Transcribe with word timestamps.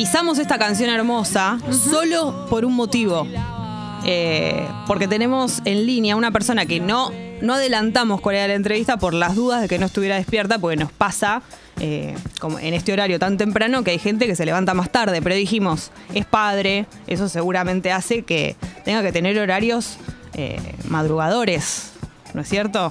pisamos 0.00 0.38
esta 0.38 0.56
canción 0.56 0.88
hermosa 0.88 1.58
solo 1.70 2.46
por 2.48 2.64
un 2.64 2.74
motivo. 2.74 3.26
Eh, 4.06 4.66
porque 4.86 5.06
tenemos 5.06 5.60
en 5.66 5.84
línea 5.84 6.16
una 6.16 6.30
persona 6.30 6.64
que 6.64 6.80
no, 6.80 7.12
no 7.42 7.52
adelantamos 7.52 8.22
cuál 8.22 8.36
era 8.36 8.48
la 8.48 8.54
entrevista 8.54 8.96
por 8.96 9.12
las 9.12 9.34
dudas 9.34 9.60
de 9.60 9.68
que 9.68 9.78
no 9.78 9.84
estuviera 9.84 10.16
despierta, 10.16 10.58
porque 10.58 10.78
nos 10.78 10.90
pasa 10.90 11.42
eh, 11.80 12.16
como 12.40 12.58
en 12.58 12.72
este 12.72 12.94
horario 12.94 13.18
tan 13.18 13.36
temprano 13.36 13.84
que 13.84 13.90
hay 13.90 13.98
gente 13.98 14.26
que 14.26 14.34
se 14.36 14.46
levanta 14.46 14.72
más 14.72 14.90
tarde. 14.90 15.20
Pero 15.20 15.34
dijimos, 15.34 15.90
es 16.14 16.24
padre, 16.24 16.86
eso 17.06 17.28
seguramente 17.28 17.92
hace 17.92 18.22
que 18.22 18.56
tenga 18.86 19.02
que 19.02 19.12
tener 19.12 19.38
horarios 19.38 19.98
eh, 20.32 20.58
madrugadores, 20.88 21.92
¿no 22.32 22.40
es 22.40 22.48
cierto? 22.48 22.90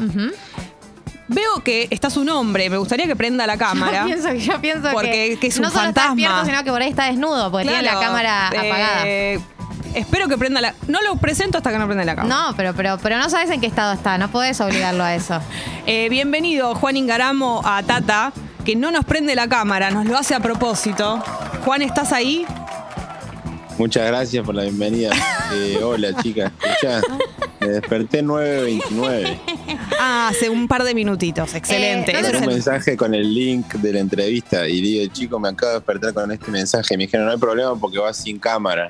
Veo 1.30 1.64
que 1.64 1.88
está 1.92 2.10
su 2.10 2.24
nombre, 2.26 2.70
me 2.70 2.78
gustaría 2.78 3.06
que 3.08 3.16
prenda 3.16 3.48
la 3.48 3.58
cámara. 3.66 4.02
Yo 4.02 4.06
pienso, 4.08 4.34
yo 4.34 4.60
pienso 4.62 4.90
Porque- 4.92 5.30
que, 5.32 5.38
que 5.40 5.48
es 5.48 5.56
un 5.58 5.62
no 5.64 5.70
solo 5.70 5.88
está 5.90 6.02
fantasma. 6.02 6.16
despierto, 6.16 6.46
sino 6.46 6.64
que 6.64 6.72
por 6.72 6.82
ahí 6.82 6.90
está 6.90 7.06
desnudo, 7.06 7.52
porque 7.52 7.68
tiene 7.68 7.84
la 7.84 7.92
Claro, 7.92 8.06
cámara 8.08 8.50
eh, 8.54 8.58
apagada. 8.58 9.50
Espero 9.96 10.28
que 10.28 10.38
prenda 10.38 10.62
la. 10.62 10.76
No 10.88 11.02
lo 11.02 11.16
presento 11.16 11.58
hasta 11.58 11.72
que 11.72 11.80
no 11.80 11.86
prenda 11.88 12.06
la 12.06 12.16
cámara. 12.16 12.36
No, 12.50 12.56
pero, 12.56 12.74
pero, 12.76 13.00
pero 13.02 13.18
no 13.18 13.28
sabes 13.30 13.50
en 13.50 13.60
qué 13.60 13.66
estado 13.68 13.94
está, 13.94 14.18
no 14.20 14.30
podés 14.30 14.60
obligarlo 14.62 15.04
a 15.04 15.16
eso. 15.16 15.40
Eh, 15.92 16.08
bienvenido, 16.10 16.76
Juan 16.76 16.98
Ingaramo, 16.98 17.62
a 17.66 17.82
Tata, 17.82 18.32
que 18.64 18.76
no 18.76 18.92
nos 18.92 19.06
prende 19.06 19.34
la 19.34 19.48
cámara, 19.48 19.90
nos 19.90 20.06
lo 20.06 20.16
hace 20.16 20.36
a 20.36 20.40
propósito. 20.40 21.18
Juan, 21.66 21.82
¿estás 21.82 22.14
ahí? 22.14 22.46
Muchas 23.80 24.06
gracias 24.06 24.46
por 24.46 24.54
la 24.56 24.64
bienvenida. 24.64 25.12
Eh, 25.52 25.80
hola, 25.84 26.10
chicas. 26.22 26.52
Escuchá, 26.62 27.02
me 27.60 27.68
desperté 27.70 28.22
9.29. 28.24 29.40
Ah, 30.00 30.30
hace 30.30 30.50
un 30.50 30.68
par 30.68 30.84
de 30.84 30.94
minutitos. 30.96 31.54
Excelente. 31.56 32.12
Eh, 32.12 32.16
Ese 32.16 32.24
¿dónde 32.24 32.38
es 32.38 32.44
un 32.48 32.54
mensaje 32.54 32.96
con 32.98 33.14
el 33.14 33.34
link 33.34 33.74
de 33.74 33.94
la 33.94 34.00
entrevista 34.00 34.68
y 34.68 34.82
digo, 34.82 35.12
chico, 35.14 35.40
me 35.40 35.50
acabo 35.50 35.72
de 35.74 35.78
despertar 35.80 36.14
con 36.14 36.32
este 36.32 36.50
mensaje. 36.52 36.98
Me 36.98 37.04
dijeron, 37.06 37.26
no 37.26 37.32
hay 37.34 37.38
problema 37.38 37.76
porque 37.76 37.98
vas 38.00 38.18
sin 38.18 38.40
cámara. 38.40 38.90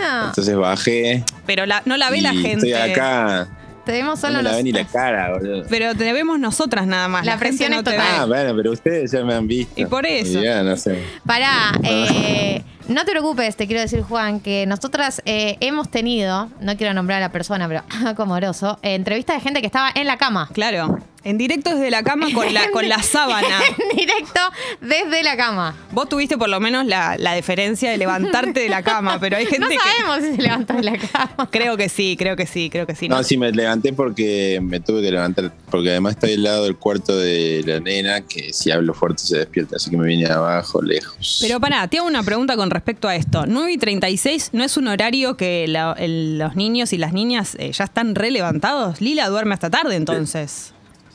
No, 0.00 0.26
Entonces 0.28 0.56
bajé 0.56 1.22
Pero 1.46 1.64
la- 1.66 1.82
no 1.84 1.96
la 1.96 2.10
ve 2.10 2.18
y 2.18 2.20
la 2.22 2.32
gente. 2.32 2.70
estoy 2.70 2.72
acá. 2.72 3.48
te 3.84 3.92
vemos 3.92 4.14
No 4.20 4.28
solo 4.28 4.38
me 4.38 4.42
la 4.42 4.48
los- 4.50 4.56
ve 4.56 4.62
ni 4.64 4.72
la 4.72 4.84
cara, 4.84 5.32
boludo. 5.34 5.64
Pero 5.70 5.94
te 5.94 6.12
vemos 6.12 6.40
nosotras 6.40 6.86
nada 6.88 7.06
más. 7.06 7.24
La 7.24 7.32
gente 7.38 7.48
presión 7.48 7.70
no 7.70 7.78
es 7.78 7.84
total. 7.84 8.00
Ah, 8.00 8.24
bueno, 8.26 8.52
pero 8.56 8.72
ustedes 8.72 9.12
ya 9.12 9.22
me 9.24 9.32
han 9.34 9.46
visto. 9.46 9.80
Y 9.80 9.84
por 9.86 10.04
eso. 10.06 10.40
Y 10.40 10.42
ya, 10.42 10.62
no 10.64 10.76
sé. 10.76 10.98
Pará, 11.24 11.72
eh, 11.84 12.62
no 12.88 13.04
te 13.04 13.10
preocupes, 13.10 13.56
te 13.56 13.66
quiero 13.66 13.80
decir, 13.80 14.02
Juan, 14.02 14.40
que 14.40 14.66
nosotras 14.66 15.22
eh, 15.24 15.56
hemos 15.60 15.90
tenido, 15.90 16.48
no 16.60 16.76
quiero 16.76 16.94
nombrar 16.94 17.18
a 17.18 17.26
la 17.26 17.32
persona, 17.32 17.68
pero 17.68 17.82
como 18.16 18.34
oroso, 18.34 18.78
eh, 18.82 18.98
de 19.34 19.40
gente 19.40 19.60
que 19.60 19.66
estaba 19.66 19.90
en 19.94 20.06
la 20.06 20.16
cama. 20.16 20.48
Claro. 20.52 20.98
En 21.26 21.38
directo 21.38 21.70
desde 21.74 21.90
la 21.90 22.02
cama 22.04 22.28
con 22.32 22.54
la, 22.54 22.70
con 22.70 22.88
la 22.88 23.02
sábana. 23.02 23.60
En 23.90 23.96
directo 23.96 24.40
desde 24.80 25.22
la 25.24 25.36
cama. 25.36 25.74
Vos 25.90 26.08
tuviste 26.08 26.38
por 26.38 26.48
lo 26.48 26.60
menos 26.60 26.86
la, 26.86 27.16
la 27.18 27.32
deferencia 27.34 27.90
de 27.90 27.98
levantarte 27.98 28.60
de 28.60 28.68
la 28.68 28.82
cama, 28.82 29.18
pero 29.18 29.36
hay 29.36 29.44
gente 29.46 29.60
No 29.60 29.68
que. 29.68 29.76
sabemos 29.78 30.18
si 30.30 30.36
se 30.36 30.42
levantó 30.42 30.74
de 30.74 30.82
la 30.84 30.96
cama. 30.98 31.48
Creo 31.50 31.76
que 31.76 31.88
sí, 31.88 32.16
creo 32.16 32.36
que 32.36 32.46
sí, 32.46 32.70
creo 32.70 32.86
que 32.86 32.94
sí. 32.94 33.08
No, 33.08 33.22
sí, 33.24 33.36
me 33.36 33.50
levanté 33.50 33.92
porque 33.92 34.60
me 34.62 34.78
tuve 34.80 35.02
que 35.02 35.10
levantar. 35.10 35.52
Porque 35.70 35.90
además 35.90 36.12
estoy 36.14 36.34
al 36.34 36.42
lado 36.44 36.64
del 36.64 36.76
cuarto 36.76 37.16
de 37.18 37.62
la 37.66 37.80
nena, 37.80 38.20
que 38.20 38.52
si 38.52 38.70
hablo 38.70 38.94
fuerte 38.94 39.24
se 39.24 39.38
despierta. 39.38 39.76
Así 39.76 39.90
que 39.90 39.96
me 39.96 40.06
vine 40.06 40.26
abajo, 40.26 40.80
lejos. 40.80 41.38
Pero 41.40 41.58
pará, 41.58 41.88
te 41.88 41.98
hago 41.98 42.06
una 42.06 42.22
pregunta 42.22 42.56
con 42.56 42.70
respecto 42.70 43.08
a 43.08 43.16
esto. 43.16 43.44
9 43.46 43.72
y 43.72 43.78
36 43.78 44.50
no 44.52 44.62
es 44.62 44.76
un 44.76 44.86
horario 44.88 45.36
que 45.36 45.66
la- 45.66 45.96
el- 45.98 46.38
los 46.38 46.54
niños 46.54 46.92
y 46.92 46.98
las 46.98 47.12
niñas 47.12 47.56
eh, 47.58 47.72
ya 47.72 47.84
están 47.84 48.14
relevantados. 48.14 49.00
Lila 49.00 49.28
duerme 49.28 49.54
hasta 49.54 49.70
tarde 49.70 49.96
entonces. 49.96 50.68
Sí, 50.68 50.72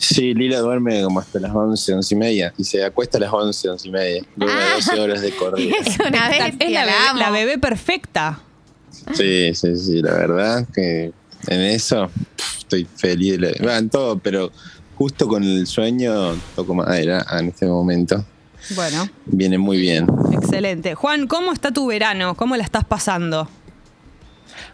Lila 0.10 0.60
duerme 0.60 1.04
como 1.04 1.20
hasta 1.20 1.40
las 1.40 1.54
11, 1.54 1.94
11 1.94 2.16
y 2.16 2.18
media. 2.18 2.54
Y 2.58 2.64
se 2.64 2.84
acuesta 2.84 3.18
a 3.18 3.22
las 3.22 3.32
11, 3.34 3.70
11 3.70 3.88
y 3.88 3.92
media. 3.92 4.24
Duerme 4.36 4.60
Ah. 4.62 4.74
12 4.76 5.00
horas 5.00 5.22
de 5.22 5.32
corrido. 5.36 5.76
Es 5.86 5.98
una 6.00 6.30
bestia, 6.30 6.56
es 6.60 6.72
la 6.72 6.86
la 6.86 6.86
bebé, 6.86 6.98
amo. 7.10 7.20
la 7.20 7.30
bebé 7.32 7.58
perfecta. 7.58 8.40
Sí, 9.14 9.54
sí, 9.56 9.76
sí. 9.78 10.02
La 10.02 10.14
verdad 10.14 10.68
que 10.74 11.12
en 11.48 11.62
eso 11.62 12.10
estoy 12.58 12.86
feliz. 12.96 13.40
de 13.40 13.52
la- 13.60 13.66
Va, 13.68 13.78
en 13.78 13.90
todo, 13.90 14.18
pero 14.18 14.52
justo 14.96 15.28
con 15.28 15.44
el 15.44 15.66
sueño 15.68 16.36
toco 16.56 16.74
madera 16.74 17.26
en 17.40 17.48
este 17.50 17.66
momento. 17.68 18.26
Bueno, 18.76 19.08
Viene 19.26 19.58
muy 19.58 19.80
bien. 19.80 20.08
excelente. 20.34 20.94
Juan, 20.96 21.26
¿cómo 21.28 21.52
está 21.52 21.72
tu 21.72 21.88
verano? 21.88 22.36
¿Cómo 22.36 22.56
la 22.58 22.64
estás 22.64 22.86
pasando? 22.86 23.50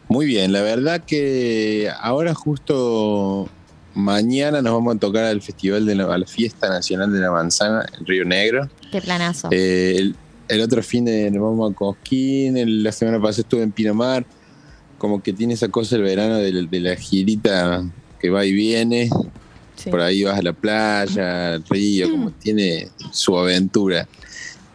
Muy 0.09 0.25
bien, 0.25 0.51
la 0.53 0.61
verdad 0.61 1.03
que 1.05 1.89
ahora 2.01 2.33
justo 2.33 3.49
mañana 3.97 4.61
nos 4.61 4.73
vamos 4.73 4.95
a 4.95 4.99
tocar 4.99 5.25
al 5.25 5.41
Festival 5.41 5.85
de 5.85 5.95
la, 5.95 6.13
a 6.13 6.17
la 6.17 6.25
Fiesta 6.27 6.69
Nacional 6.69 7.11
de 7.11 7.19
la 7.19 7.31
Manzana 7.31 7.85
en 7.99 8.05
Río 8.05 8.23
Negro. 8.25 8.69
Qué 8.91 9.01
planazo. 9.01 9.49
Eh, 9.51 9.95
el, 9.97 10.15
el 10.47 10.61
otro 10.61 10.81
fin 10.83 11.03
de 11.05 11.29
nos 11.31 11.41
vamos 11.41 11.71
a 11.71 11.75
Cosquín, 11.75 12.55
el- 12.57 12.83
la 12.83 12.91
semana 12.91 13.19
pasada 13.19 13.41
estuve 13.41 13.63
en 13.63 13.71
Pinamar, 13.71 14.25
como 14.97 15.21
que 15.21 15.33
tiene 15.33 15.55
esa 15.55 15.67
cosa 15.69 15.95
el 15.95 16.03
verano 16.03 16.37
de, 16.37 16.51
la- 16.53 16.67
de 16.69 16.79
la 16.79 16.95
girita 16.95 17.83
que 18.19 18.29
va 18.29 18.45
y 18.45 18.53
viene, 18.53 19.09
Sí. 19.75 19.91
por 19.91 20.01
ahí 20.01 20.23
vas 20.23 20.39
a 20.39 20.41
la 20.41 20.53
playa, 20.53 21.53
al 21.53 21.63
río, 21.69 22.09
como 22.09 22.31
tiene 22.31 22.87
su 23.11 23.37
aventura. 23.37 24.07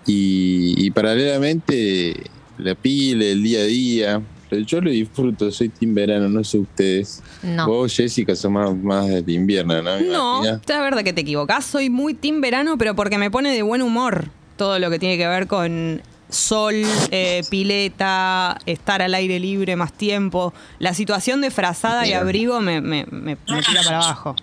Y, 0.06 0.74
y 0.84 0.90
paralelamente 0.92 2.14
la 2.58 2.74
pila, 2.74 3.24
el 3.24 3.42
día 3.42 3.60
a 3.60 3.64
día, 3.64 4.22
pero 4.52 4.66
yo 4.66 4.82
lo 4.82 4.90
disfruto, 4.90 5.50
soy 5.50 5.70
team 5.70 5.94
verano, 5.94 6.28
no 6.28 6.44
sé 6.44 6.58
ustedes. 6.58 7.22
No. 7.42 7.66
Vos, 7.66 7.96
Jessica, 7.96 8.36
sos 8.36 8.50
más, 8.50 8.74
más 8.76 9.08
del 9.08 9.30
invierno, 9.30 9.80
¿no? 9.80 9.98
No, 10.00 10.42
la 10.44 10.80
verdad 10.82 11.02
que 11.02 11.14
te 11.14 11.22
equivocás. 11.22 11.64
Soy 11.64 11.88
muy 11.88 12.12
team 12.12 12.42
verano, 12.42 12.76
pero 12.76 12.94
porque 12.94 13.16
me 13.16 13.30
pone 13.30 13.50
de 13.54 13.62
buen 13.62 13.80
humor 13.80 14.26
todo 14.58 14.78
lo 14.78 14.90
que 14.90 14.98
tiene 14.98 15.16
que 15.16 15.26
ver 15.26 15.46
con 15.46 16.02
sol, 16.28 16.74
eh, 17.10 17.42
pileta, 17.48 18.58
estar 18.66 19.00
al 19.00 19.14
aire 19.14 19.40
libre 19.40 19.74
más 19.76 19.94
tiempo. 19.94 20.52
La 20.78 20.92
situación 20.92 21.40
de 21.40 21.50
frazada 21.50 22.06
y 22.06 22.12
abrigo 22.12 22.60
me, 22.60 22.82
me- 22.82 23.06
me- 23.10 23.38
me 23.48 23.62
tira 23.62 23.82
para 23.82 23.96
abajo. 24.02 24.36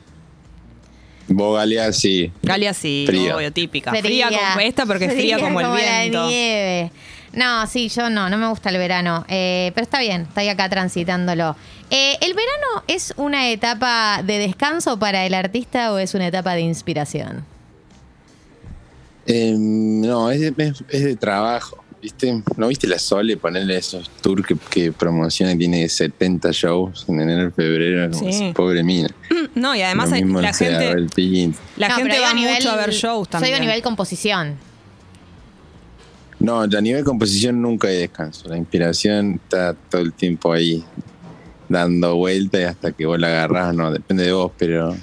Vos, 1.27 1.55
Galea, 1.55 1.93
sí. 1.93 2.31
Galia 2.41 2.73
sí, 2.73 3.03
Fría. 3.05 3.35
obvio, 3.35 3.53
típica. 3.53 3.93
Fría, 3.93 4.29
como 4.29 4.59
esta 4.61 4.87
porque 4.87 5.05
es 5.05 5.13
fría, 5.13 5.37
como 5.37 5.61
el 5.61 5.67
la 5.67 5.75
viento. 6.01 6.27
nieve. 6.27 6.91
No, 7.33 7.67
sí, 7.67 7.89
yo 7.89 8.09
no, 8.09 8.29
no 8.29 8.37
me 8.37 8.47
gusta 8.47 8.69
el 8.69 8.77
verano. 8.77 9.25
Eh, 9.27 9.71
pero 9.75 9.83
está 9.83 9.99
bien, 9.99 10.21
estoy 10.23 10.47
acá 10.49 10.67
transitándolo. 10.69 11.55
Eh, 11.91 12.17
¿El 12.21 12.33
verano 12.33 12.83
es 12.87 13.13
una 13.17 13.49
etapa 13.49 14.21
de 14.23 14.39
descanso 14.39 14.97
para 14.99 15.25
el 15.25 15.33
artista 15.33 15.93
o 15.93 15.99
es 15.99 16.13
una 16.15 16.27
etapa 16.27 16.53
de 16.55 16.61
inspiración? 16.61 17.45
Eh, 19.25 19.53
no, 19.57 20.31
es 20.31 20.39
de, 20.41 20.53
es- 20.65 20.83
es 20.89 21.03
de 21.03 21.15
trabajo, 21.15 21.83
¿viste? 22.01 22.41
¿No 22.57 22.67
viste 22.67 22.87
la 22.87 22.97
Sole 22.97 23.37
ponerle 23.37 23.77
esos 23.77 24.09
tours 24.21 24.45
que, 24.47 24.55
que 24.69 24.91
promociona 24.91 25.51
y 25.53 25.57
tiene 25.59 25.87
70 25.87 26.49
shows 26.51 27.05
en 27.07 27.21
enero 27.21 27.49
y 27.49 27.51
febrero? 27.51 28.09
Como 28.11 28.31
Sí. 28.31 28.43
esa 28.45 28.53
Pobre 28.53 28.83
mina. 28.83 29.09
No, 29.53 29.75
y 29.75 29.81
además 29.83 30.09
la 30.09 30.17
gente, 30.53 30.87
Abel 30.87 31.09
Pinto. 31.13 31.59
la 31.77 31.89
No, 31.89 31.95
gente 31.97 32.19
va 32.19 32.31
a 32.31 32.33
mucho 32.33 32.71
a 32.71 32.75
ver 32.75 32.91
shows 32.91 33.29
también. 33.29 33.51
digo 33.53 33.57
a 33.63 33.65
nivel 33.67 33.83
composición. 33.83 34.57
No, 36.39 36.61
a 36.61 36.67
nivel 36.67 37.03
composición 37.03 37.61
nunca 37.61 37.89
hay 37.89 37.97
descanso. 37.97 38.47
La 38.47 38.57
inspiración 38.57 39.41
está 39.43 39.73
todo 39.73 40.01
el 40.01 40.13
tiempo 40.13 40.53
ahí 40.53 40.83
dando 41.67 42.15
vueltas 42.15 42.71
hasta 42.71 42.91
que 42.93 43.05
vos 43.05 43.19
la 43.19 43.27
agarrás. 43.27 43.75
No, 43.75 43.91
depende 43.91 44.25
de 44.25 44.31
vos, 44.31 44.51
pero 44.57 44.95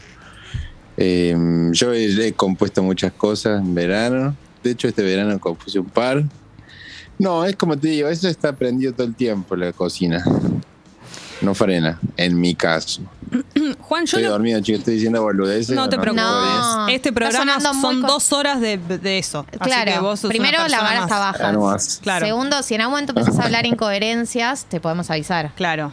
eh, 0.97 1.37
yo 1.73 1.93
he, 1.93 2.29
he 2.29 2.33
compuesto 2.33 2.83
muchas 2.83 3.13
cosas 3.13 3.61
en 3.61 3.75
verano. 3.75 4.35
De 4.63 4.71
hecho, 4.71 4.89
este 4.89 5.03
verano 5.03 5.39
compuse 5.39 5.79
un 5.79 5.91
par. 5.91 6.25
No, 7.19 7.45
es 7.45 7.57
como 7.57 7.79
te 7.79 7.89
digo, 7.89 8.09
eso 8.09 8.29
está 8.29 8.55
prendido 8.55 8.93
todo 8.93 9.07
el 9.07 9.15
tiempo 9.15 9.57
la 9.57 9.73
cocina. 9.73 10.25
No 11.41 11.55
frena, 11.55 11.99
en 12.17 12.41
mi 12.41 12.55
caso. 12.55 13.03
Juan, 13.81 14.03
yo 14.07 14.17
Estoy 14.19 14.23
lo- 14.23 14.31
dormido, 14.31 14.61
chicos, 14.61 14.79
estoy 14.81 14.95
diciendo 14.95 15.21
boludeces. 15.23 15.75
no 15.75 15.89
te 15.89 15.97
¿o 15.97 16.01
preocupes. 16.01 16.25
No. 16.27 16.89
Este 16.89 17.13
programa 17.13 17.61
son 17.61 18.01
co- 18.01 18.07
dos 18.07 18.33
horas 18.33 18.61
de, 18.61 18.79
de 18.79 19.19
eso. 19.19 19.45
Así 19.49 19.59
Claro, 19.59 19.93
que 19.93 19.99
vos 19.99 20.21
sos 20.21 20.29
primero 20.31 20.59
una 20.59 20.69
la 20.69 20.81
vara 20.83 21.01
está 21.03 21.17
Ah, 21.29 21.33
baja. 21.33 21.53
más. 21.53 21.99
Claro. 22.03 22.25
Segundo, 22.27 22.63
si 22.63 22.75
en 22.75 22.81
algún 22.83 22.93
momento 22.93 23.13
empezás 23.13 23.39
a 23.39 23.45
hablar 23.45 23.66
incoherencias, 24.01 24.65
te 24.66 24.81
podemos 24.81 25.10
avisar. 25.10 25.53
Claro. 25.57 25.93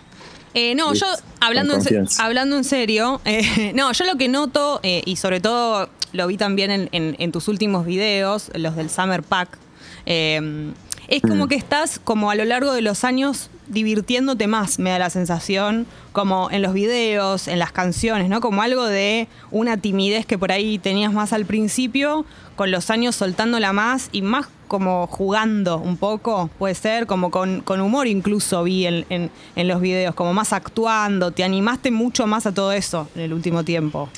Eh, 0.54 0.76
no, 0.76 0.94
yo 0.94 1.08
hablando 1.42 1.74
en, 1.76 2.08
hablando 2.20 2.56
en 2.58 2.64
serio, 2.64 3.20
eh, 3.26 3.72
no, 3.76 3.92
yo 3.92 4.06
lo 4.06 4.16
que 4.18 4.30
noto, 4.30 4.80
eh, 4.84 5.02
y 5.06 5.16
sobre 5.16 5.40
todo 5.42 5.90
lo 6.14 6.28
vi 6.28 6.38
también 6.38 6.70
en, 6.70 6.90
en- 6.92 7.16
en 7.18 7.32
tus 7.32 7.48
últimos 7.48 7.86
videos, 7.88 8.52
los 8.54 8.76
del 8.76 8.90
Summer 8.92 9.24
Pack, 9.24 9.58
eh, 10.06 10.72
es 11.08 11.22
como 11.22 11.48
que 11.48 11.56
estás 11.56 12.00
como 12.04 12.30
a 12.32 12.36
lo 12.36 12.46
largo 12.46 12.72
de 12.74 12.82
los 12.82 13.04
años 13.04 13.50
divirtiéndote 13.68 14.48
más, 14.48 14.80
me 14.80 14.90
da 14.92 15.00
la 15.00 15.10
sensación, 15.10 15.86
como 16.12 16.50
en 16.52 16.62
los 16.62 16.74
videos, 16.74 17.48
en 17.48 17.60
las 17.60 17.72
canciones, 17.72 18.30
¿no? 18.30 18.42
Como 18.42 18.62
algo 18.62 18.86
de 18.86 19.28
una 19.52 19.78
timidez 19.78 20.26
que 20.26 20.38
por 20.38 20.52
ahí 20.52 20.78
tenías 20.80 21.14
más 21.14 21.34
al 21.34 21.46
principio, 21.46 22.26
con 22.56 22.72
los 22.72 22.90
años 22.90 23.16
soltándola 23.16 23.74
más 23.74 24.10
y 24.12 24.22
más 24.22 24.48
como 24.68 25.06
jugando 25.08 25.78
un 25.78 25.98
poco, 25.98 26.50
puede 26.58 26.74
ser, 26.76 27.06
como 27.06 27.30
con, 27.32 27.62
con 27.62 27.80
humor 27.82 28.08
incluso 28.08 28.64
vi 28.64 28.86
en, 28.88 29.06
en- 29.10 29.30
en 29.56 29.68
los 29.68 29.80
videos, 29.82 30.16
como 30.16 30.34
más 30.34 30.52
actuando, 30.54 31.32
te 31.32 31.44
animaste 31.44 31.92
mucho 31.92 32.26
más 32.28 32.46
a 32.48 32.52
todo 32.54 32.72
eso 32.72 33.08
en 33.16 33.22
el 33.22 33.34
último 33.34 33.64
tiempo. 33.64 34.10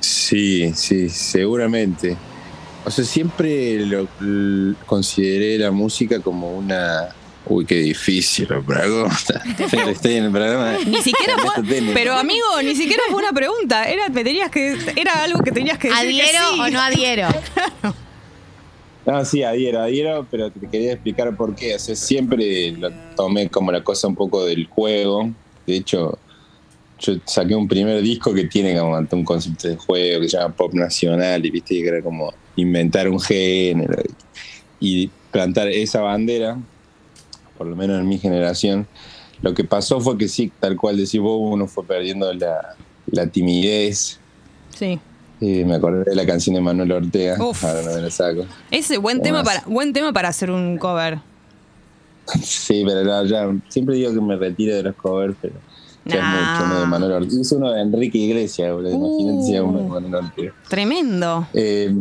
Sí, 0.00 0.72
sí, 0.74 1.08
seguramente. 1.08 2.16
o 2.84 2.90
sea, 2.90 3.04
siempre 3.04 3.84
lo, 3.86 4.08
consideré 4.86 5.58
la 5.58 5.70
música 5.70 6.20
como 6.20 6.50
una. 6.56 7.08
Uy, 7.46 7.64
qué 7.64 7.76
difícil, 7.76 8.46
pero 8.46 9.06
estoy 9.90 10.16
en 10.16 10.24
el 10.24 10.30
programa. 10.30 10.76
Ni 10.86 11.02
siquiera 11.02 11.36
fue, 11.38 11.64
pero 11.94 12.14
amigo, 12.14 12.46
ni 12.62 12.76
siquiera 12.76 13.02
fue 13.10 13.22
una 13.22 13.32
pregunta. 13.32 13.88
Era, 13.88 14.08
me 14.08 14.22
tenías 14.22 14.50
que, 14.50 14.76
era 14.96 15.24
algo 15.24 15.42
que 15.42 15.50
tenías 15.50 15.78
que 15.78 15.88
decir. 15.88 16.02
que 16.02 16.22
¿Adhiero 16.22 16.38
sí. 16.54 16.60
o 16.60 16.70
no 16.70 16.80
adhiero? 16.80 17.28
No, 19.06 19.24
sí, 19.24 19.42
adhiero, 19.42 19.80
adhiero, 19.80 20.26
pero 20.30 20.50
te 20.50 20.68
quería 20.68 20.92
explicar 20.92 21.34
por 21.34 21.54
qué. 21.54 21.74
O 21.74 21.78
sea, 21.78 21.96
siempre 21.96 22.72
lo 22.72 22.90
tomé 23.16 23.48
como 23.48 23.72
la 23.72 23.82
cosa 23.82 24.06
un 24.06 24.14
poco 24.14 24.44
del 24.44 24.66
juego. 24.66 25.30
De 25.66 25.76
hecho, 25.76 26.18
yo 26.98 27.14
saqué 27.24 27.54
un 27.54 27.66
primer 27.66 28.02
disco 28.02 28.34
que 28.34 28.44
tiene 28.44 28.78
como 28.78 28.98
un 28.98 29.24
concepto 29.24 29.68
de 29.68 29.76
juego 29.76 30.20
que 30.20 30.28
se 30.28 30.36
llama 30.36 30.54
Pop 30.54 30.74
Nacional 30.74 31.44
y 31.44 31.50
viste 31.50 31.80
que 31.80 31.88
era 31.88 32.02
como 32.02 32.32
inventar 32.56 33.08
un 33.08 33.18
género 33.18 34.02
y 34.78 35.08
plantar 35.30 35.68
esa 35.68 36.02
bandera, 36.02 36.58
por 37.60 37.66
lo 37.66 37.76
menos 37.76 38.00
en 38.00 38.08
mi 38.08 38.16
generación. 38.16 38.86
Lo 39.42 39.52
que 39.52 39.64
pasó 39.64 40.00
fue 40.00 40.16
que 40.16 40.28
sí, 40.28 40.50
tal 40.60 40.78
cual 40.78 40.96
decís 40.96 41.20
vos, 41.20 41.38
uno 41.42 41.66
fue 41.66 41.84
perdiendo 41.84 42.32
la, 42.32 42.74
la 43.10 43.26
timidez. 43.26 44.18
Sí. 44.74 44.98
Eh, 45.42 45.64
me 45.66 45.74
acordé 45.74 46.04
de 46.04 46.14
la 46.16 46.24
canción 46.24 46.54
de 46.54 46.62
Manuel 46.62 46.90
Ortega, 46.92 47.36
Uf. 47.38 47.62
ahora 47.62 47.82
no 47.82 47.92
me 47.96 48.00
la 48.00 48.10
saco. 48.10 48.46
Ese 48.70 48.96
buen 48.96 49.20
tema 49.20 49.44
para, 49.44 49.62
buen 49.66 49.92
tema 49.92 50.10
para 50.14 50.28
hacer 50.30 50.50
un 50.50 50.78
cover. 50.78 51.18
Sí, 52.42 52.82
pero 52.86 53.04
no, 53.04 53.24
ya, 53.26 53.46
siempre 53.68 53.96
digo 53.96 54.14
que 54.14 54.20
me 54.22 54.36
retire 54.36 54.76
de 54.76 54.82
los 54.84 54.94
covers, 54.96 55.34
pero 55.42 55.54
ya 56.06 56.14
es 56.16 56.22
Nah. 56.22 56.52
mucho 56.54 56.64
uno 56.64 56.80
de 56.80 56.86
Manuel 56.86 57.12
Ortega. 57.12 57.40
Hice 57.42 57.54
uno 57.56 57.72
de 57.72 57.82
Enrique 57.82 58.16
Iglesias, 58.16 58.72
boludo. 58.72 58.90
Imagínate 58.94 59.42
si 59.46 59.52
era 59.54 59.64
uno 59.64 59.78
de 59.80 59.84
Uh. 59.84 59.88
Manuel 59.88 60.14
Ortega. 60.14 60.54
Tremendo. 60.66 61.46
Eh, 61.52 61.92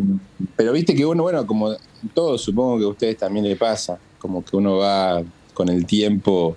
pero 0.56 0.72
viste 0.72 0.96
que 0.96 1.06
uno, 1.06 1.24
bueno, 1.24 1.46
como 1.46 1.76
todo, 2.14 2.38
supongo 2.38 2.78
que 2.78 2.86
a 2.86 2.88
ustedes 2.88 3.18
también 3.18 3.46
le 3.46 3.58
pasa, 3.58 3.98
como 4.20 4.42
que 4.46 4.56
uno 4.56 4.78
va 4.78 5.22
con 5.60 5.68
el 5.68 5.86
tiempo 5.86 6.56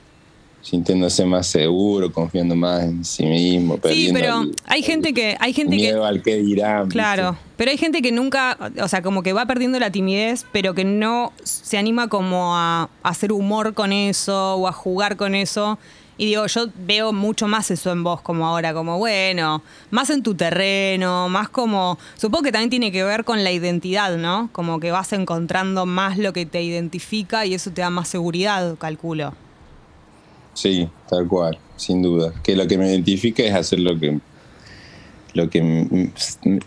sintiéndose 0.61 1.25
más 1.25 1.49
seguro, 1.49 2.13
confiando 2.13 2.55
más 2.55 2.85
en 2.85 3.05
sí 3.05 3.27
mismo, 3.27 3.81
Sí, 3.83 4.11
pero 4.13 4.43
el- 4.43 4.55
hay 4.67 4.81
gente 4.85 5.13
que, 5.13 5.37
hay 5.41 5.53
gente 5.53 5.75
que, 5.77 5.83
miedo 5.83 6.05
al 6.05 6.23
que 6.23 6.37
dirán. 6.37 6.85
¿viste? 6.85 6.93
Claro, 6.93 7.37
pero 7.57 7.73
hay 7.73 7.77
gente 7.79 8.01
que 8.01 8.13
nunca, 8.13 8.57
o 8.81 8.87
sea, 8.87 9.03
como 9.03 9.25
que 9.25 9.33
va 9.33 9.45
perdiendo 9.45 9.81
la 9.81 9.91
timidez, 9.91 10.47
pero 10.53 10.73
que 10.73 10.85
no 10.85 11.33
se 11.43 11.79
anima 11.79 12.07
como 12.07 12.55
a, 12.57 12.83
a 13.03 13.09
hacer 13.09 13.33
humor 13.33 13.75
con 13.75 13.93
eso 13.93 14.55
o 14.55 14.69
a 14.69 14.73
jugar 14.73 15.17
con 15.17 15.35
eso. 15.35 15.81
Y 16.23 16.27
digo, 16.27 16.47
yo 16.47 16.69
veo 16.87 17.13
mucho 17.13 17.49
más 17.49 17.69
eso 17.73 17.91
en 17.91 18.05
vos 18.05 18.21
como 18.21 18.47
ahora, 18.47 18.73
como 18.73 18.97
bueno, 18.97 19.61
más 19.91 20.09
en 20.09 20.23
tu 20.23 20.37
terreno, 20.37 21.29
más 21.29 21.49
como, 21.49 21.99
supongo 22.17 22.45
que 22.45 22.53
también 22.53 22.71
tiene 22.71 22.93
que 22.93 23.03
ver 23.03 23.25
con 23.25 23.43
la 23.43 23.51
identidad, 23.51 24.17
¿no? 24.17 24.49
Como 24.53 24.79
que 24.79 24.93
vas 24.93 25.13
encontrando 25.13 25.85
más 25.85 26.19
lo 26.19 26.33
que 26.33 26.47
te 26.47 26.63
identifica 26.63 27.45
y 27.45 27.55
eso 27.55 27.73
te 27.73 27.81
da 27.81 27.91
más 27.91 28.07
seguridad, 28.07 28.77
calculo. 28.79 29.35
Sí, 30.55 30.89
tal 31.11 31.27
cual, 31.27 31.59
sin 31.75 32.03
duda. 32.03 32.33
Que 32.45 32.55
lo 32.55 32.69
que 32.69 32.79
me 32.79 32.89
identifica 32.89 33.43
es 33.43 33.53
hacer 33.53 33.81
lo 33.81 33.99
que 33.99 34.21
lo 35.35 35.51
que 35.51 36.09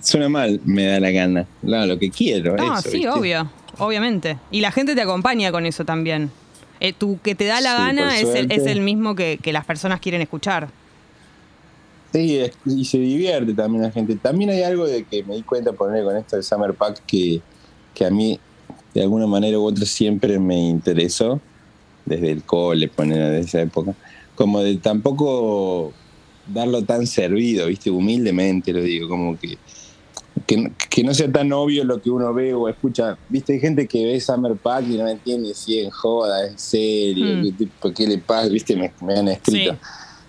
suena 0.02 0.28
mal, 0.28 0.60
me 0.66 0.86
da 0.88 1.00
la 1.00 1.12
gana. 1.12 1.48
No, 1.62 1.86
lo 1.86 1.98
que 1.98 2.12
quiero. 2.12 2.58
Ah, 2.60 2.80
eso, 2.80 2.90
sí, 2.90 2.98
¿viste? 2.98 3.10
obvio, 3.10 3.50
obviamente. 3.78 4.38
Y 4.52 4.60
la 4.60 4.74
gente 4.74 4.96
te 4.96 5.02
acompaña 5.02 5.54
con 5.54 5.66
eso 5.66 5.86
también. 5.86 6.30
Eh, 6.80 6.94
tu 6.94 7.20
que 7.20 7.36
te 7.36 7.46
da 7.46 7.62
la 7.62 7.70
Sí, 7.72 7.76
gana 7.78 8.20
es 8.20 8.36
el, 8.36 8.52
es 8.52 8.66
el 8.68 8.82
mismo 8.82 9.16
que, 9.16 9.40
que 9.42 9.54
las 9.54 9.66
personas 9.66 10.00
quieren 10.00 10.22
escuchar. 10.22 10.68
Sí, 12.12 12.38
es- 12.38 12.58
y 12.66 12.86
se 12.86 12.98
divierte 12.98 13.54
también 13.54 13.84
la 13.84 13.92
gente. 13.92 14.16
También 14.18 14.50
hay 14.50 14.62
algo 14.64 14.86
de 14.88 15.04
que 15.06 15.24
me 15.24 15.36
di 15.36 15.44
cuenta 15.44 15.74
poner 15.74 16.04
con 16.04 16.16
esto 16.18 16.36
del 16.36 16.44
Summer 16.44 16.74
Pack 16.76 17.04
que, 17.06 17.42
que 17.94 18.06
a 18.06 18.10
mí, 18.10 18.40
de 18.94 19.02
alguna 19.02 19.28
manera 19.28 19.60
u 19.60 19.64
otra, 19.66 19.86
siempre 19.86 20.40
me 20.40 20.56
interesó, 20.58 21.42
desde 22.06 22.32
el 22.32 22.44
cole, 22.46 22.88
poner 22.90 23.32
de 23.32 23.40
esa 23.42 23.62
época, 23.62 23.94
como 24.36 24.62
de 24.62 24.78
tampoco 24.78 25.94
darlo 26.46 26.86
tan 26.86 27.06
servido, 27.08 27.68
¿viste? 27.68 27.90
Humildemente 27.92 28.72
lo 28.74 28.82
digo, 28.82 29.10
como 29.10 29.38
que, 29.38 29.58
que, 30.46 30.72
que 30.90 31.04
no 31.04 31.14
sea 31.14 31.32
tan 31.32 31.52
obvio 31.54 31.84
lo 31.84 32.02
que 32.02 32.10
uno 32.10 32.34
ve 32.34 32.54
o 32.54 32.68
escucha. 32.70 33.18
¿Viste? 33.30 33.54
Hay 33.54 33.60
gente 33.60 33.88
que 33.88 34.06
ve 34.06 34.20
Summer 34.20 34.56
Pack 34.56 34.86
y 34.90 34.98
no 34.98 35.08
entiende 35.08 35.54
si 35.54 35.80
es 35.80 35.94
joda, 35.94 36.46
es 36.48 36.62
serio, 36.62 37.26
Hmm. 37.38 37.44
qué, 37.44 37.52
tipo, 37.54 37.94
qué 37.94 38.08
le 38.08 38.18
pasa, 38.18 38.50
¿viste? 38.50 38.76
Me, 38.76 38.92
me 39.02 39.18
han 39.18 39.28
escrito. 39.30 39.74
Sí. 39.74 39.80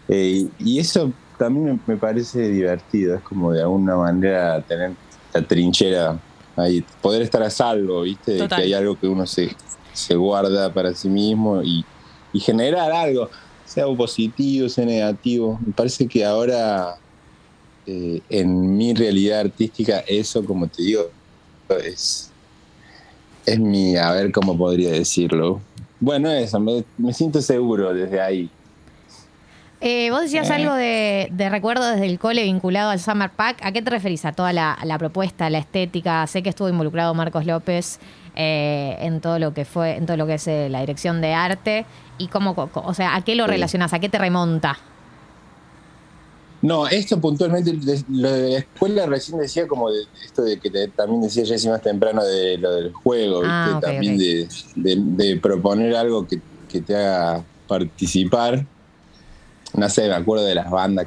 Eh, 0.09 0.47
y 0.61 0.79
eso 0.79 1.13
también 1.39 1.65
me, 1.87 1.95
me 1.95 1.97
parece 1.99 2.49
divertido, 2.49 3.17
es 3.17 3.23
como 3.23 3.53
de 3.53 3.63
alguna 3.63 3.97
manera 3.97 4.61
tener 4.63 4.93
la 5.35 5.43
trinchera 5.43 6.19
ahí, 6.57 6.83
poder 7.03 7.23
estar 7.23 7.43
a 7.43 7.51
salvo, 7.51 8.03
¿viste? 8.03 8.33
De 8.33 8.39
Total. 8.39 8.59
que 8.61 8.65
hay 8.67 8.73
algo 8.73 8.99
que 8.99 9.09
uno 9.09 9.27
se, 9.27 9.51
se 9.93 10.15
guarda 10.15 10.73
para 10.73 10.95
sí 10.95 11.09
mismo 11.09 11.63
y, 11.63 11.85
y 12.33 12.41
generar 12.41 12.93
algo, 12.93 13.29
sea 13.65 13.87
positivo, 13.97 14.69
sea 14.69 14.87
negativo. 14.87 15.59
Me 15.67 15.73
parece 15.73 16.07
que 16.07 16.25
ahora 16.25 16.95
eh, 17.87 18.21
en 18.31 18.77
mi 18.77 18.95
realidad 18.95 19.41
artística 19.41 20.01
eso, 20.07 20.45
como 20.45 20.67
te 20.67 20.83
digo, 20.83 21.11
es, 21.85 22.31
es 23.45 23.59
mi, 23.59 23.97
a 23.97 24.11
ver 24.13 24.33
cómo 24.33 24.57
podría 24.57 24.91
decirlo. 24.91 25.61
Bueno, 25.99 26.31
eso, 26.31 26.61
me, 26.61 26.85
me 26.99 27.13
siento 27.13 27.41
seguro 27.41 27.95
desde 27.95 28.21
ahí. 28.21 28.51
Eh, 29.81 30.11
vos 30.11 30.23
decías 30.23 30.49
Eh. 30.51 30.55
algo 30.55 30.75
de, 30.75 31.29
de 31.33 31.51
recuerdo 31.51 31.89
desde 31.91 32.07
el 32.07 32.19
cole 32.19 32.43
vinculado 32.45 32.91
al 32.91 32.99
Summer 33.01 33.31
Pack. 33.31 33.59
¿A 33.63 33.73
qué 33.73 33.83
te 33.83 33.91
referís? 33.91 34.25
¿A 34.25 34.33
toda 34.33 34.53
la, 34.53 34.79
la 34.85 34.99
propuesta, 34.99 35.49
la 35.51 35.59
estética? 35.59 36.27
Sé 36.27 36.43
que 36.43 36.49
estuvo 36.49 36.69
involucrado 36.69 37.15
Marcos 37.15 37.45
López 37.47 37.99
eh, 38.35 38.97
en 39.01 39.21
todo 39.21 39.39
lo 39.39 39.53
que 39.55 39.65
fue, 39.65 39.97
en 39.97 40.07
todo 40.07 40.17
lo 40.17 40.27
que 40.27 40.35
es 40.35 40.47
la 40.47 40.81
dirección 40.81 41.21
de 41.21 41.35
arte. 41.35 41.85
¿Y 42.19 42.29
cómo, 42.29 42.55
o 42.75 42.95
sea, 42.95 43.17
a 43.17 43.23
qué 43.23 43.35
lo 43.35 43.47
relacionás? 43.47 43.93
¿A 43.93 43.99
qué 43.99 44.09
te 44.09 44.19
remonta? 44.19 44.79
No, 46.67 46.89
esto 46.89 47.21
puntualmente, 47.21 47.73
lo 48.09 48.33
de 48.33 48.51
la 48.51 48.59
escuela 48.59 49.07
recién 49.07 49.39
decía 49.39 49.69
como 49.69 49.89
de 49.91 50.03
esto 50.25 50.43
de 50.43 50.59
que 50.59 50.69
te- 50.69 50.89
también 50.89 51.23
decía 51.23 51.45
Jessy 51.47 51.69
más 51.69 51.81
temprano 51.81 52.25
de 52.25 52.59
lo 52.59 52.73
del 52.75 52.93
juego, 52.93 53.41
¿viste? 53.43 53.55
Ah, 53.55 53.75
ok, 53.77 53.85
también. 53.85 54.19
De, 54.19 54.49
de- 54.75 54.97
de 55.25 55.37
proponer 55.41 55.95
algo 55.95 56.27
que, 56.27 56.41
que 56.69 56.81
te 56.83 56.97
haga 56.97 57.45
participar. 57.69 58.67
No 59.75 59.89
sé, 59.89 60.09
me 60.09 60.15
acuerdo 60.15 60.45
de 60.45 60.57
las 60.57 60.69
bandas 60.69 61.07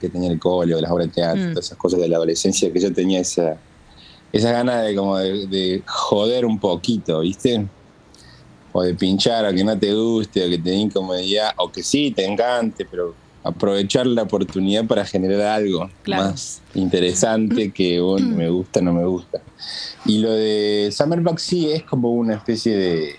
que 0.00 0.08
tenía 0.08 0.30
el 0.30 0.38
cole, 0.38 0.72
o 0.72 0.76
de 0.76 0.82
las 0.82 0.90
obras 0.90 1.08
de 1.08 1.12
teatro, 1.12 1.42
Mm. 1.42 1.52
todas 1.52 1.66
esas 1.66 1.78
cosas 1.78 2.00
de 2.00 2.08
la 2.08 2.16
adolescencia, 2.16 2.72
que 2.72 2.80
yo 2.80 2.92
tenía 2.92 3.20
esa, 3.20 3.60
esa 4.32 4.50
gana 4.50 4.80
de 4.82 4.94
como 4.96 5.18
de, 5.18 5.46
de 5.46 5.82
joder 5.86 6.46
un 6.46 6.58
poquito, 6.58 7.20
¿viste? 7.20 7.68
O 8.72 8.82
de 8.82 8.94
pinchar, 8.94 9.44
o 9.46 9.52
que 9.54 9.62
no 9.62 9.78
te 9.78 9.92
guste, 9.94 10.46
o 10.46 10.48
que 10.48 10.58
te 10.58 10.72
incomodidad, 10.72 11.50
o 11.58 11.70
que 11.70 11.82
sí, 11.82 12.12
te 12.12 12.24
encante, 12.24 12.86
pero 12.90 13.14
aprovechar 13.44 14.06
la 14.06 14.22
oportunidad 14.22 14.86
para 14.86 15.04
generar 15.04 15.42
algo 15.42 15.90
Claro. 16.02 16.24
más 16.30 16.62
interesante 16.74 17.70
que 17.72 18.00
bueno, 18.00 18.34
me 18.34 18.48
gusta, 18.48 18.80
no 18.80 18.92
me 18.92 19.04
gusta. 19.04 19.40
Y 20.06 20.18
lo 20.18 20.32
de 20.32 20.90
Summerback 20.90 21.38
sí 21.38 21.70
es 21.70 21.82
como 21.84 22.10
una 22.12 22.34
especie 22.34 22.76
de 22.76 23.16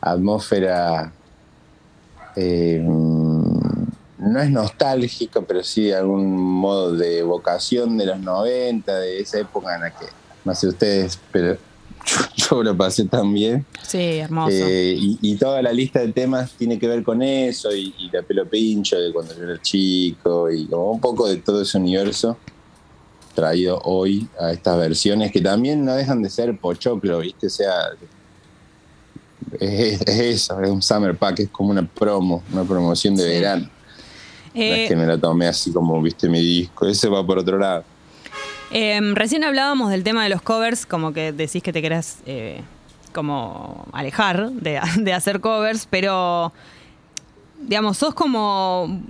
atmósfera, 0.00 1.12
eh, 2.36 2.80
no 2.82 4.40
es 4.40 4.50
nostálgica, 4.50 5.40
pero 5.42 5.62
sí 5.62 5.84
de 5.84 5.96
algún 5.96 6.36
modo 6.40 6.92
de 6.94 7.18
evocación 7.18 7.96
de 7.98 8.06
los 8.06 8.20
90, 8.20 8.98
de 8.98 9.20
esa 9.20 9.40
época 9.40 9.74
en 9.74 9.82
la 9.82 9.90
que, 9.90 10.06
no 10.44 10.54
sé 10.54 10.68
ustedes, 10.68 11.18
pero 11.30 11.56
yo, 12.36 12.39
yo 12.50 12.62
lo 12.62 12.76
pasé 12.76 13.06
tan 13.06 13.32
bien. 13.32 13.64
Sí, 13.86 13.98
hermoso. 14.18 14.50
Eh, 14.52 14.94
y, 14.98 15.18
y 15.22 15.36
toda 15.36 15.62
la 15.62 15.72
lista 15.72 16.00
de 16.00 16.12
temas 16.12 16.54
tiene 16.56 16.78
que 16.78 16.86
ver 16.88 17.02
con 17.02 17.22
eso, 17.22 17.74
y, 17.74 17.94
y 17.98 18.10
la 18.10 18.22
pelo 18.22 18.48
pincho 18.48 18.98
de 18.98 19.12
cuando 19.12 19.34
yo 19.36 19.42
era 19.44 19.60
chico, 19.62 20.50
y 20.50 20.66
como 20.66 20.92
un 20.92 21.00
poco 21.00 21.28
de 21.28 21.36
todo 21.36 21.62
ese 21.62 21.78
universo 21.78 22.38
traído 23.34 23.80
hoy 23.84 24.28
a 24.40 24.52
estas 24.52 24.76
versiones 24.78 25.30
que 25.32 25.40
también 25.40 25.84
no 25.84 25.94
dejan 25.94 26.20
de 26.22 26.28
ser 26.30 26.58
pochoclo, 26.58 27.20
¿viste? 27.20 27.46
O 27.46 27.50
sea, 27.50 27.72
es, 29.58 30.00
es 30.02 30.08
eso, 30.08 30.60
es 30.60 30.70
un 30.70 30.82
summer 30.82 31.16
pack, 31.16 31.40
es 31.40 31.50
como 31.50 31.70
una 31.70 31.86
promo, 31.86 32.42
una 32.52 32.64
promoción 32.64 33.14
de 33.16 33.22
Sí. 33.22 33.28
verano. 33.28 33.70
no 34.54 34.60
Eh, 34.60 34.82
es 34.82 34.88
que 34.88 34.96
me 34.96 35.06
la 35.06 35.16
tomé 35.18 35.46
así 35.46 35.72
como, 35.72 36.00
viste, 36.02 36.28
mi 36.28 36.40
disco, 36.40 36.86
ese 36.86 37.08
va 37.08 37.24
por 37.24 37.38
otro 37.38 37.56
lado. 37.58 37.84
Em, 38.72 39.16
recién 39.16 39.42
hablábamos 39.42 39.90
del 39.90 40.04
tema 40.04 40.22
de 40.22 40.28
los 40.28 40.42
covers, 40.42 40.86
como 40.86 41.12
que 41.12 41.32
decís 41.32 41.62
que 41.62 41.72
te 41.72 41.82
querés 41.82 42.18
eh, 42.26 42.62
como 43.12 43.86
alejar 43.92 44.50
de, 44.52 44.78
hacer 45.12 45.40
covers, 45.40 45.86
pero 45.90 46.52
digamos, 47.60 47.98
sos 47.98 48.14
como, 48.14 49.00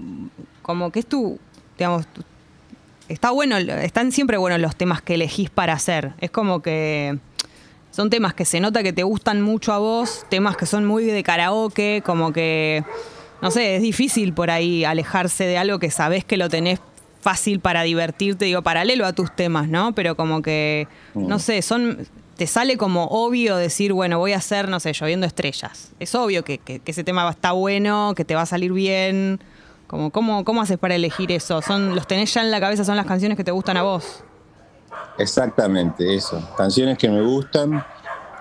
como 0.63 0.91
que 0.91 1.01
es 1.01 1.07
tu, 1.07 1.39
digamos, 1.77 2.07
está 3.09 3.31
bueno, 3.31 3.59
están 3.59 4.13
siempre 4.13 4.39
buenos 4.39 4.61
los 4.61 4.77
temas 4.77 5.03
que 5.03 5.15
elegís 5.15 5.51
para 5.51 5.75
hacer. 5.75 6.15
Es 6.21 6.31
como 6.31 6.63
que 6.63 7.19
son 7.91 8.09
temas 8.09 8.33
que 8.33 8.47
se 8.47 8.61
nota 8.61 8.83
que 8.83 8.93
te 8.93 9.03
gustan 9.03 9.43
mucho 9.43 9.73
a 9.73 9.79
vos, 9.79 10.25
temas 10.31 10.57
que 10.57 10.65
son 10.65 10.87
muy 10.87 11.05
de 11.05 11.23
karaoke, 11.23 12.03
como 12.05 12.33
que, 12.33 12.83
no 13.43 13.51
sé, 13.51 13.77
es 13.77 13.83
difícil 13.83 14.33
por 14.33 14.51
ahí 14.51 14.85
alejarse 14.85 15.45
de 15.45 15.59
algo 15.59 15.79
que 15.79 15.91
sabés 15.91 16.25
que 16.25 16.37
lo 16.39 16.49
tenés 16.49 16.81
fácil 17.21 17.61
para 17.61 17.83
divertirte, 17.83 18.45
digo, 18.47 18.63
paralelo 18.63 19.07
a 19.07 19.13
tus 19.13 19.31
temas, 19.35 19.69
¿no? 19.69 19.95
Pero 19.95 20.17
como 20.17 20.43
que, 20.43 20.89
no 21.15 21.39
sé, 21.39 21.61
son, 21.63 22.07
te 22.37 22.47
sale 22.47 22.77
como 22.77 23.05
obvio 23.07 23.57
decir, 23.57 23.93
bueno, 23.93 24.19
voy 24.19 24.33
a 24.33 24.39
hacer, 24.39 24.69
no 24.69 24.81
sé, 24.81 24.93
lloviendo 24.93 25.27
estrellas. 25.27 25.93
Es 26.01 26.15
obvio 26.15 26.43
que, 26.45 26.59
que- 26.59 26.81
que 26.81 26.91
ese 26.93 27.05
tema 27.05 27.29
está 27.29 27.53
bueno, 27.53 28.15
que 28.17 28.25
te 28.25 28.35
va 28.35 28.43
a 28.43 28.47
salir 28.47 28.73
bien. 28.73 29.41
Como, 29.87 30.11
¿cómo, 30.11 30.45
¿Cómo 30.45 30.63
haces 30.63 30.79
para 30.79 30.95
elegir 30.95 31.33
eso? 31.33 31.61
¿Son, 31.63 31.95
¿Los 31.95 32.07
tenés 32.07 32.33
ya 32.33 32.43
en 32.43 32.51
la 32.51 32.61
cabeza? 32.61 32.85
¿Son 32.85 32.97
las 32.97 33.07
canciones 33.07 33.37
que 33.37 33.45
te 33.45 33.51
gustan 33.51 33.77
a 33.77 33.83
vos? 33.83 34.23
Exactamente, 35.19 36.15
eso. 36.15 36.41
Canciones 36.57 36.97
que 36.97 37.09
me 37.09 37.21
gustan 37.21 37.83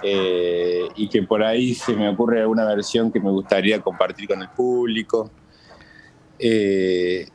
eh, 0.04 0.88
y 0.96 1.10
que 1.10 1.24
por 1.24 1.44
ahí 1.44 1.74
se 1.74 1.94
me 1.94 2.08
ocurre 2.08 2.40
alguna 2.40 2.64
versión 2.66 3.12
que 3.12 3.20
me 3.20 3.32
gustaría 3.32 3.82
compartir 3.82 4.28
con 4.30 4.42
el 4.42 4.48
público. 4.50 5.32
Eh, 6.38 7.28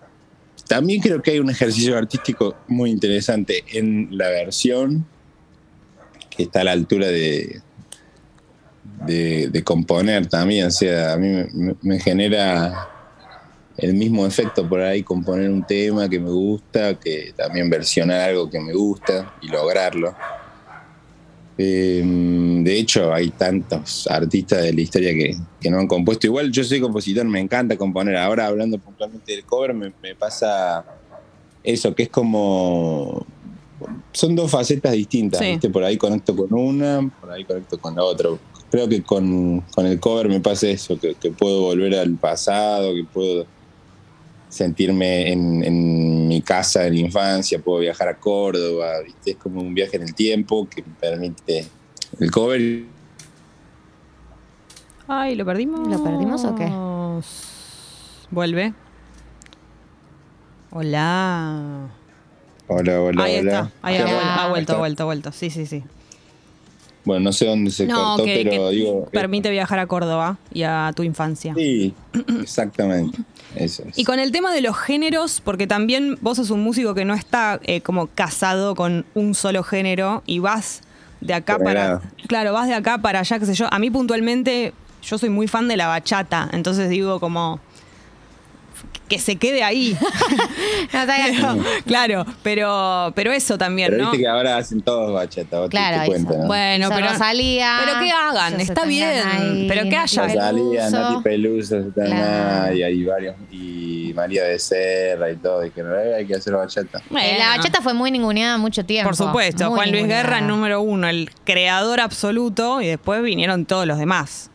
también 0.67 1.01
creo 1.01 1.23
que 1.23 1.33
hay 1.33 1.39
un 1.41 1.51
ejercicio 1.51 1.97
artístico 1.97 2.57
muy 2.69 2.91
interesante 2.91 3.65
en 3.73 4.09
la 4.17 4.29
versión 4.29 5.07
que 6.31 6.45
está 6.45 6.61
a 6.63 6.65
la 6.65 6.73
altura 6.73 7.07
de, 7.09 7.61
de, 9.07 9.63
componer 9.65 10.27
también. 10.27 10.67
O 10.67 10.71
sea, 10.71 11.13
a 11.13 11.17
mí 11.17 11.47
me 11.83 11.99
genera 12.01 12.89
el 13.77 13.95
mismo 13.95 14.27
efecto 14.27 14.69
por 14.69 14.81
ahí 14.81 15.03
componer 15.03 15.51
un 15.51 15.65
tema 15.65 16.09
que 16.09 16.19
me 16.19 16.31
gusta, 16.31 16.99
que 16.99 17.35
también 17.37 17.69
versionar 17.71 18.21
algo 18.21 18.49
que 18.49 18.61
me 18.61 18.73
gusta 18.73 19.35
y 19.43 19.49
lograrlo. 19.49 20.15
Eh, 21.57 22.03
de 22.05 22.79
hecho, 22.79 23.13
hay 23.13 23.31
tantos 23.31 24.07
artistas 24.09 24.63
de 24.63 24.73
la 24.73 24.81
historia 24.81 25.13
que, 25.13 25.37
que 25.61 25.71
no 25.71 25.79
han 25.79 25.87
compuesto. 25.87 26.27
Igual 26.27 26.51
yo 26.51 26.65
soy 26.65 26.81
compositor, 26.81 27.25
me 27.27 27.41
encanta 27.41 27.77
componer. 27.77 28.17
Ahora 28.17 28.47
hablando 28.47 28.79
puntualmente 28.79 29.33
del 29.33 29.45
cover, 29.45 29.73
me, 29.75 29.93
me 30.03 30.15
pasa 30.15 30.85
eso, 31.63 31.95
que 31.95 32.05
es 32.05 32.09
como... 32.09 33.25
Son 34.13 34.35
dos 34.35 34.51
facetas 34.51 34.93
distintas, 34.93 35.41
Sí. 35.41 35.47
¿viste? 35.47 35.69
Por 35.71 35.85
ahí 35.85 35.97
conecto 35.97 36.35
con 36.35 36.53
una, 36.55 37.09
por 37.21 37.31
ahí 37.31 37.45
conecto 37.45 37.79
con 37.79 37.95
la 37.95 38.03
otra. 38.03 38.31
Creo 38.71 38.89
que 38.89 39.03
con, 39.03 39.61
con 39.61 39.87
el 39.87 40.01
cover 40.01 40.29
me 40.29 40.41
pasa 40.41 40.69
eso, 40.69 40.99
que, 40.99 41.15
que 41.15 41.31
puedo 41.31 41.63
volver 41.63 41.95
al 41.97 42.15
pasado, 42.17 42.95
que 42.95 43.05
puedo 43.05 43.47
sentirme 44.55 45.33
en, 45.33 45.65
en 45.65 46.29
mi 46.29 46.41
casa 46.41 46.87
en 46.87 46.95
la 46.95 47.01
infancia, 47.01 47.59
puedo 47.59 47.81
viajar 47.81 48.07
a 48.09 48.17
Córdoba, 48.19 49.01
¿viste? 49.05 49.33
es 49.33 49.37
como 49.37 49.61
un 49.61 49.75
viaje 49.75 49.97
en 49.97 50.03
el 50.05 50.15
tiempo 50.15 50.69
que 50.69 50.83
me 50.83 50.95
permite 51.01 51.67
el 52.21 52.31
cover. 52.31 52.85
Ay, 55.09 55.35
¿lo 55.35 55.45
perdimos? 55.45 55.89
¿Lo 55.89 56.03
perdimos 56.03 56.45
o 56.45 56.55
qué? 56.55 56.71
Vuelve. 58.31 58.73
Hola. 60.71 61.89
Hola, 62.69 63.01
hola, 63.01 63.23
Ahí 63.25 63.39
hola. 63.39 63.51
está. 63.53 63.73
Ahí 63.83 63.97
ha, 63.97 64.05
Hola. 64.05 64.13
vuel- 64.15 64.23
ha 64.45 64.49
vuelto, 64.49 64.73
ha 64.75 64.79
vuelto, 64.79 65.03
ha 65.03 65.07
vuelto. 65.07 65.33
Sí, 65.33 65.51
sí, 65.51 65.67
sí. 65.67 65.83
Bueno, 67.05 67.25
no 67.25 67.33
sé 67.33 67.47
dónde 67.47 67.71
se 67.71 67.87
no, 67.87 67.97
cortó, 67.97 68.25
que, 68.25 68.41
pero 68.45 68.69
que 68.69 68.75
digo... 68.77 69.05
eh, 69.07 69.09
permite 69.13 69.51
viajar 69.51 69.79
a 69.79 69.87
Córdoba 69.87 70.39
y 70.53 70.63
a 70.63 70.93
tu 70.97 71.03
infancia. 71.03 71.55
Sí, 71.55 71.95
exactamente. 72.41 73.19
Eso 73.55 73.85
es. 73.87 73.99
Y 73.99 74.05
con 74.05 74.19
el 74.19 74.33
tema 74.33 74.53
de 74.53 74.63
los 74.63 74.77
géneros, 74.77 75.41
porque 75.45 75.67
también 75.67 76.17
vos 76.21 76.39
sos 76.39 76.51
un 76.51 76.63
músico 76.63 76.95
que 76.95 77.05
no 77.05 77.15
está 77.15 77.61
eh, 77.65 77.83
como 77.83 78.07
casado 78.07 78.75
con 78.75 79.05
un 79.15 79.35
solo 79.35 79.63
género 79.63 80.23
y 80.27 80.39
vas 80.39 80.81
de 81.21 81.35
acá 81.35 81.57
Por 81.57 81.65
para. 81.65 82.01
Claro, 82.27 82.53
vas 82.53 82.69
de 82.69 82.75
acá 82.75 82.99
para 82.99 83.21
allá, 83.21 83.39
qué 83.39 83.47
sé 83.47 83.55
yo. 83.55 83.67
A 83.71 83.79
mí 83.79 83.91
puntualmente, 83.91 84.73
yo 85.03 85.19
soy 85.19 85.29
muy 85.29 85.47
fan 85.47 85.69
de 85.69 85.77
la 85.77 85.89
bachata, 85.89 86.49
entonces 86.53 86.89
digo 86.89 87.21
como. 87.21 87.61
Que 89.09 89.19
se 89.19 89.37
quede 89.37 89.63
ahí. 89.63 89.97
No. 90.95 91.01
Pero, 91.07 91.65
claro, 91.87 92.27
pero, 92.43 93.13
pero 93.15 93.33
eso 93.33 93.59
también, 93.59 93.91
Pero 93.91 94.05
¿no? 94.05 94.11
viste 94.11 94.25
que 94.25 94.29
ahora 94.29 94.57
hacen 94.57 94.81
todos 94.81 95.29
te 95.31 95.45
Claro, 95.45 95.97
diste 95.97 96.07
cuenta, 96.07 96.31
eso. 96.33 96.41
¿no? 96.43 96.47
Bueno, 96.47 96.89
pero. 96.95 97.09
Rosalía, 97.09 97.77
Pero 97.85 97.99
que 98.01 98.11
hagan, 98.11 98.61
está 98.61 98.85
bien. 98.85 99.67
Pero 99.69 99.89
que 99.89 99.97
haya. 99.97 100.23
Rosalía. 100.27 100.91
Nati 100.91 101.23
Peluso, 101.23 101.77
Claro. 101.95 102.75
y 102.75 102.83
hay 102.83 103.05
varios, 103.05 103.37
y 103.51 104.13
María 104.15 104.45
de 104.45 104.59
Serra 104.59 105.31
y 105.31 105.37
todo, 105.37 105.61
dijeron, 105.63 105.93
"Eh, 105.99 106.15
hay 106.19 106.27
que 106.27 106.35
hacer 106.37 106.55
bachata. 106.55 106.99
Eh, 106.99 107.03
Bueno. 107.11 107.39
La 107.39 107.57
bachata 107.57 107.81
fue 107.83 107.95
muy 107.95 108.11
ninguneada 108.11 108.57
mucho 108.59 108.85
tiempo. 108.85 109.09
Por 109.09 109.17
supuesto, 109.17 109.65
Muy 109.67 109.75
Juan 109.77 109.91
Luis 109.91 110.03
ninguneada. 110.03 110.23
Guerra, 110.23 110.41
número 110.41 110.81
uno, 110.81 111.09
el 111.09 111.31
creador 111.45 112.01
absoluto, 112.01 112.81
y 112.81 112.87
después 112.87 113.23
vinieron 113.23 113.65
todos 113.67 113.87
los 113.87 113.99
demás. 113.99 114.51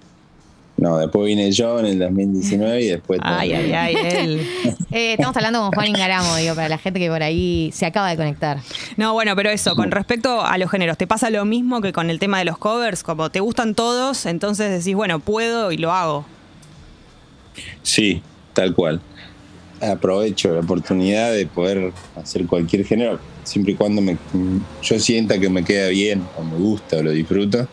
No, 0.80 0.98
después 0.98 1.26
vine 1.26 1.52
yo 1.52 1.80
en 1.80 1.86
el 1.88 2.00
2019 2.00 2.82
y 2.82 2.88
después... 2.88 3.20
Ay, 3.22 3.52
ay, 3.52 3.74
ay, 3.74 3.96
él. 3.96 4.48
Eh, 4.92 5.12
estamos 5.12 5.38
hablando 5.38 5.60
con 5.62 5.72
Juan 5.72 5.88
Ingaramo, 5.90 6.36
digo, 6.38 6.56
para 6.56 6.68
la 6.68 6.80
gente 6.80 7.00
que 7.00 7.10
por 7.10 7.22
ahí 7.22 7.70
se 7.72 7.86
acaba 7.86 8.10
de 8.10 8.18
conectar. 8.18 8.60
No, 8.98 9.14
bueno, 9.14 9.36
pero 9.36 9.52
eso, 9.52 9.76
con 9.76 9.92
respecto 9.92 10.42
a 10.42 10.58
los 10.58 10.72
géneros, 10.72 10.98
¿te 10.98 11.06
pasa 11.06 11.30
lo 11.30 11.46
mismo 11.46 11.80
que 11.80 11.94
con 11.94 12.10
el 12.10 12.18
tema 12.18 12.40
de 12.40 12.46
los 12.46 12.58
covers? 12.58 13.04
Como 13.04 13.30
te 13.30 13.40
gustan 13.40 13.76
todos, 13.76 14.26
entonces 14.26 14.72
decís, 14.72 14.96
bueno, 14.96 15.20
puedo 15.20 15.72
y 15.72 15.78
lo 15.78 15.92
hago. 15.92 16.26
Sí, 17.84 18.24
tal 18.54 18.74
cual. 18.74 19.00
Aprovecho 19.80 20.56
la 20.56 20.62
oportunidad 20.62 21.34
de 21.34 21.46
poder 21.46 21.94
hacer 22.16 22.48
cualquier 22.48 22.84
género, 22.84 23.20
siempre 23.44 23.74
y 23.74 23.76
cuando 23.76 24.02
me, 24.02 24.18
yo 24.82 25.00
sienta 25.00 25.38
que 25.38 25.50
me 25.50 25.64
queda 25.64 25.90
bien, 25.90 26.24
o 26.36 26.44
me 26.44 26.58
gusta, 26.58 26.98
o 26.98 27.04
lo 27.04 27.12
disfruto. 27.12 27.68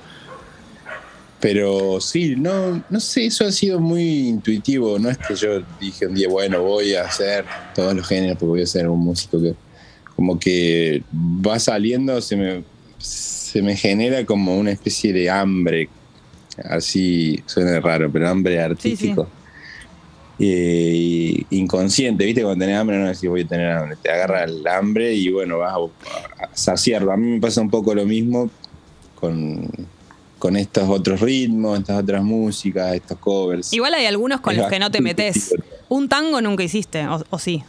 Pero 1.41 2.01
sí, 2.01 2.35
no, 2.37 2.83
no 2.89 3.01
sé, 3.01 3.27
eso 3.27 3.45
ha 3.45 3.53
sido 3.53 3.79
muy 3.79 4.29
intuitivo. 4.29 4.99
No 4.99 5.11
es 5.11 5.19
que 5.19 5.35
yo 5.35 5.63
dije 5.79 6.07
un 6.07 6.15
día, 6.15 6.29
bueno, 6.29 6.63
voy 6.63 6.95
a 6.95 7.05
hacer 7.05 7.45
todos 7.75 7.95
los 7.95 8.07
géneros 8.07 8.39
porque 8.39 8.51
voy 8.51 8.63
a 8.63 8.67
ser 8.67 8.89
un 8.89 9.01
músico 9.01 9.41
que 9.41 9.55
como 10.15 10.39
que 10.39 11.03
va 11.15 11.59
saliendo, 11.59 12.23
se 12.23 12.37
me, 12.37 12.65
se 12.99 13.61
me 13.61 13.77
genera 13.77 14.25
como 14.25 14.57
una 14.57 14.71
especie 14.71 15.13
de 15.13 15.29
hambre. 15.29 15.91
Así 16.65 17.43
suena 17.45 17.79
raro, 17.81 18.11
pero 18.11 18.27
hambre 18.29 18.59
artístico. 18.59 19.29
Eh, 20.39 21.45
inconsciente, 21.51 22.25
¿viste? 22.25 22.43
Cuando 22.43 22.65
tenés 22.65 22.79
hambre 22.79 22.99
no 22.99 23.07
decís 23.07 23.29
voy 23.29 23.43
a 23.43 23.47
tener 23.47 23.71
hambre, 23.73 23.97
te 24.03 24.11
agarra 24.11 24.45
el 24.45 24.67
hambre 24.67 25.15
y 25.15 25.31
bueno, 25.31 25.59
vas 25.59 25.75
a, 25.75 26.45
a 26.45 26.49
saciarlo. 26.55 27.13
A 27.13 27.17
mí 27.19 27.33
me 27.33 27.41
pasa 27.41 27.61
un 27.61 27.71
poco 27.71 27.95
lo 27.95 28.07
mismo 28.07 28.51
con, 29.15 29.71
con 30.39 30.57
estos 30.57 30.89
otros 30.89 31.21
ritmos, 31.21 31.79
estas 31.79 32.03
otras 32.03 32.23
músicas, 32.23 32.95
estos 32.95 33.19
covers. 33.19 33.73
Igual 33.73 33.95
hay 33.95 34.07
algunos 34.07 34.41
con 34.41 34.55
Es 34.55 34.61
los 34.61 34.69
que 34.69 34.79
no 34.79 34.91
te 34.91 35.01
metes. 35.01 35.55
Un 35.89 36.09
tango 36.09 36.41
nunca 36.41 36.63
hiciste, 36.63 37.07
o, 37.07 37.25
o 37.31 37.39
sí. 37.39 37.63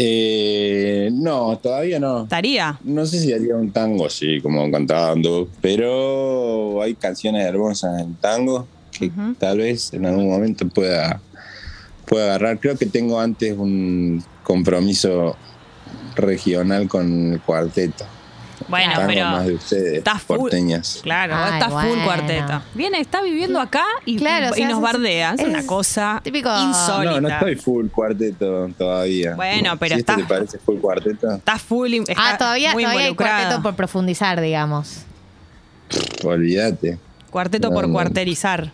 Eh, 0.00 1.10
no, 1.12 1.58
todavía 1.58 1.98
no. 1.98 2.22
¿Estaría? 2.22 2.78
No 2.84 3.04
sé 3.04 3.18
si 3.18 3.32
haría 3.32 3.56
un 3.56 3.72
tango 3.72 4.06
así 4.06 4.40
como 4.40 4.70
cantando, 4.70 5.48
pero 5.60 6.80
hay 6.80 6.94
canciones 6.94 7.44
hermosas 7.44 8.00
en 8.00 8.14
tango 8.14 8.68
que 8.92 9.10
tal 9.38 9.58
vez 9.58 9.92
en 9.92 10.06
algún 10.06 10.28
momento 10.28 10.68
pueda, 10.68 11.20
pueda 12.06 12.26
agarrar. 12.26 12.60
Creo 12.60 12.76
que 12.78 12.86
tengo 12.86 13.18
antes 13.18 13.56
un 13.58 14.22
compromiso 14.44 15.36
regional 16.14 16.86
con 16.86 17.32
el 17.32 17.40
cuarteto. 17.40 18.04
Bueno, 18.68 18.92
Tango 18.94 19.06
pero. 19.08 19.24
más 19.26 19.46
de 19.46 19.54
ustedes, 19.54 20.04
full. 20.26 20.36
porteñas. 20.36 21.00
Claro, 21.02 21.34
Ay, 21.36 21.52
estás 21.54 21.72
full 21.72 21.88
bueno. 21.88 22.04
cuarteto. 22.04 22.62
Viene, 22.74 23.00
está 23.00 23.22
viviendo 23.22 23.60
acá 23.60 23.84
y, 24.04 24.16
Claro, 24.16 24.48
o 24.50 24.54
y 24.54 24.58
sea, 24.58 24.68
nos 24.68 24.80
bardea. 24.80 25.32
Es, 25.34 25.40
es 25.40 25.46
una 25.48 25.66
cosa 25.66 26.20
típico- 26.22 26.50
insólita. 26.62 27.14
No, 27.14 27.20
no 27.22 27.28
estoy 27.28 27.56
full 27.56 27.86
cuarteto 27.88 28.68
todavía. 28.76 29.34
Bueno, 29.36 29.76
pero 29.78 29.94
si 29.94 30.00
está- 30.00 30.16
te 30.16 30.24
parece 30.24 30.58
full 30.58 30.78
cuarteto? 30.80 31.32
Estás 31.36 31.62
full. 31.62 31.92
está 31.94 32.14
ah, 32.34 32.36
todavía, 32.38 32.72
muy 32.72 32.82
todavía 32.84 33.06
hay 33.06 33.14
cuarteto 33.14 33.62
por 33.62 33.74
profundizar, 33.74 34.40
digamos. 34.40 35.02
Olvídate. 36.24 36.98
Cuarteto 37.30 37.68
No, 37.68 37.74
por 37.74 37.86
no. 37.88 37.92
cuarterizar. 37.94 38.70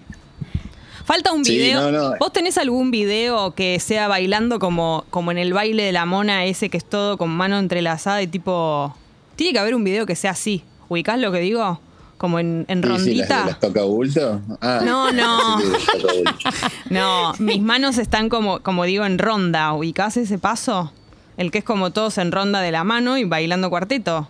Falta 1.05 1.33
un 1.33 1.45
Sí, 1.45 1.57
video. 1.59 1.91
no, 1.91 2.11
no. 2.11 2.17
¿Vos 2.19 2.33
tenés 2.33 2.57
algún 2.57 2.91
video 2.91 3.55
que 3.55 3.79
sea 3.79 4.09
bailando 4.09 4.59
como, 4.59 5.05
como 5.11 5.31
en 5.33 5.39
el 5.39 5.53
baile 5.53 5.83
de 5.83 5.93
la 5.93 6.07
mona 6.07 6.45
ese 6.47 6.71
que 6.71 6.79
es 6.79 6.85
todo 6.85 7.19
con 7.19 7.31
mano 7.31 7.59
entrelazada 7.59 8.23
y 8.23 8.27
tipo... 8.27 8.97
Tiene 9.37 9.53
que 9.53 9.59
haber 9.59 9.75
un 9.75 9.85
video 9.85 10.07
que 10.07 10.17
sea 10.17 10.33
así. 10.33 10.63
¿Ubicás 10.89 11.19
lo 11.19 11.33
que 11.33 11.41
digo? 11.41 11.81
Como 12.19 12.39
en, 12.39 12.65
en 12.69 12.83
sí, 12.83 12.89
rondita. 12.89 13.37
las, 13.39 13.47
las 13.47 13.61
toca 13.61 13.83
bulto. 13.83 14.41
Ah, 14.61 14.81
No, 14.85 15.13
no. 15.13 15.59
No, 16.91 17.33
mis 17.39 17.61
manos 17.61 17.99
están 17.99 18.29
como, 18.29 18.61
como 18.61 18.85
digo, 18.85 19.05
en 19.05 19.19
ronda. 19.19 19.73
¿Ubicás 19.75 20.17
ese 20.17 20.39
paso? 20.39 20.93
El 21.37 21.51
que 21.51 21.59
es 21.59 21.65
como 21.65 21.91
todos 21.91 22.19
en 22.19 22.31
ronda 22.33 22.61
de 22.61 22.71
la 22.71 22.85
mano 22.85 23.19
y 23.19 23.25
bailando 23.25 23.69
cuarteto. 23.71 24.29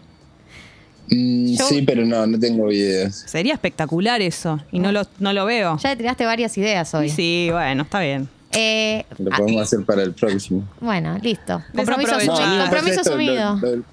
Mm, 1.11 1.57
Sí, 1.57 1.83
pero 1.83 2.05
no, 2.07 2.27
no 2.27 2.39
tengo 2.39 2.67
videos. 2.69 3.15
Sería 3.15 3.53
espectacular 3.53 4.23
eso. 4.23 4.61
Y 4.73 4.79
no 4.79 4.91
lo, 4.91 5.03
no 5.19 5.33
lo 5.33 5.45
veo. 5.45 5.77
Ya 5.79 5.91
le 5.91 5.97
tiraste 5.97 6.25
varias 6.25 6.57
ideas 6.57 6.95
hoy. 6.95 7.11
Sí, 7.11 7.49
bueno, 7.53 7.83
está 7.83 8.01
bien. 8.01 8.29
Eh, 8.53 9.05
Lo 9.19 9.31
ah, 9.33 9.37
podemos 9.39 9.63
hacer 9.63 9.85
para 9.85 10.03
el 10.03 10.13
próximo. 10.13 10.65
bueno, 10.81 11.19
listo. 11.21 11.63
Compromiso. 11.75 12.13
No, 12.13 12.61
compromiso 12.63 13.01
esto, 13.01 13.11
lo- 13.11 13.17
asumido. 13.17 13.57
Lo, 13.61 13.71
del- 13.71 13.85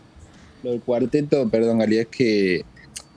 lo 0.63 0.71
del 0.71 0.81
cuarteto, 0.81 1.47
perdón, 1.49 1.79
Gali, 1.79 1.97
es 1.99 2.07
que, 2.07 2.63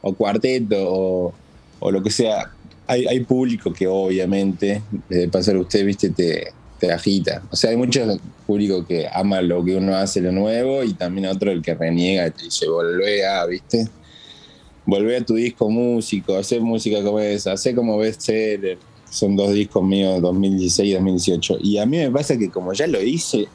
o 0.00 0.14
cuarteto, 0.14 0.76
o, 0.78 1.34
o 1.80 1.90
lo 1.90 2.02
que 2.02 2.10
sea, 2.10 2.52
hay, 2.86 3.06
hay 3.06 3.20
público 3.20 3.72
que 3.72 3.86
obviamente, 3.86 4.82
de 5.08 5.28
pasar 5.28 5.56
a 5.56 5.60
usted, 5.60 5.84
viste, 5.84 6.10
te, 6.10 6.52
te 6.78 6.92
agita. 6.92 7.42
O 7.50 7.56
sea, 7.56 7.70
hay 7.70 7.76
mucho 7.76 8.18
público 8.46 8.86
que 8.86 9.06
ama 9.12 9.40
lo 9.40 9.64
que 9.64 9.76
uno 9.76 9.96
hace, 9.96 10.20
lo 10.20 10.32
nuevo, 10.32 10.82
y 10.82 10.94
también 10.94 11.26
otro 11.26 11.50
el 11.50 11.62
que 11.62 11.74
reniega 11.74 12.28
y 12.28 12.50
se 12.50 12.68
vuelve 12.68 13.26
a, 13.26 13.44
viste. 13.46 13.88
volvé 14.86 15.16
a 15.16 15.24
tu 15.24 15.34
disco 15.34 15.70
músico, 15.70 16.36
hacer 16.36 16.60
música 16.60 17.02
como 17.02 17.20
esa, 17.20 17.52
hacer 17.52 17.74
como 17.74 17.98
bestseller. 17.98 18.78
Son 19.10 19.36
dos 19.36 19.52
discos 19.52 19.84
míos, 19.84 20.20
2016 20.20 20.90
y 20.90 20.94
2018. 20.94 21.58
Y 21.62 21.78
a 21.78 21.86
mí 21.86 21.98
me 21.98 22.10
pasa 22.10 22.36
que 22.36 22.50
como 22.50 22.72
ya 22.72 22.88
lo 22.88 23.00
hice, 23.00 23.46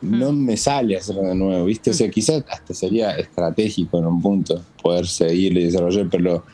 no 0.00 0.32
me 0.32 0.56
sale 0.56 0.96
hacerlo 0.96 1.22
de 1.22 1.34
nuevo, 1.34 1.64
¿viste? 1.66 1.90
O 1.90 1.94
sea, 1.94 2.08
quizás 2.10 2.42
hasta 2.50 2.74
sería 2.74 3.12
estratégico 3.16 3.98
en 3.98 4.06
un 4.06 4.20
punto 4.22 4.62
poder 4.82 5.06
seguirlo 5.06 5.60
y 5.60 5.64
desarrollar, 5.64 6.06
pero 6.10 6.44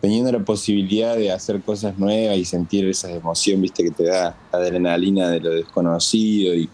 teniendo 0.00 0.30
la 0.30 0.40
posibilidad 0.40 1.16
de 1.16 1.32
hacer 1.32 1.60
cosas 1.62 1.98
nuevas 1.98 2.36
y 2.36 2.44
sentir 2.44 2.86
esa 2.88 3.10
emoción, 3.10 3.60
¿viste? 3.62 3.82
Que 3.84 3.90
te 3.90 4.04
da 4.04 4.36
la 4.52 4.58
adrenalina 4.58 5.30
de 5.30 5.40
lo 5.40 5.50
desconocido 5.50 6.54
y 6.54 6.68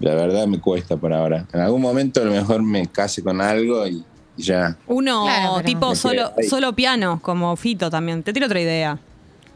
la 0.00 0.14
verdad 0.14 0.46
me 0.46 0.60
cuesta 0.60 0.96
por 0.96 1.12
ahora. 1.12 1.46
En 1.52 1.60
algún 1.60 1.80
momento 1.80 2.20
a 2.20 2.24
lo 2.24 2.30
mejor 2.32 2.62
me 2.62 2.86
case 2.86 3.22
con 3.22 3.40
algo 3.40 3.86
y, 3.86 4.04
y 4.36 4.42
ya. 4.42 4.76
Uno 4.86 5.24
Claro, 5.24 5.62
tipo 5.64 5.94
solo, 5.94 6.30
solo 6.48 6.72
piano, 6.74 7.20
como 7.22 7.56
Fito 7.56 7.90
también. 7.90 8.22
Te 8.22 8.32
tiro 8.32 8.46
otra 8.46 8.60
idea. 8.60 8.98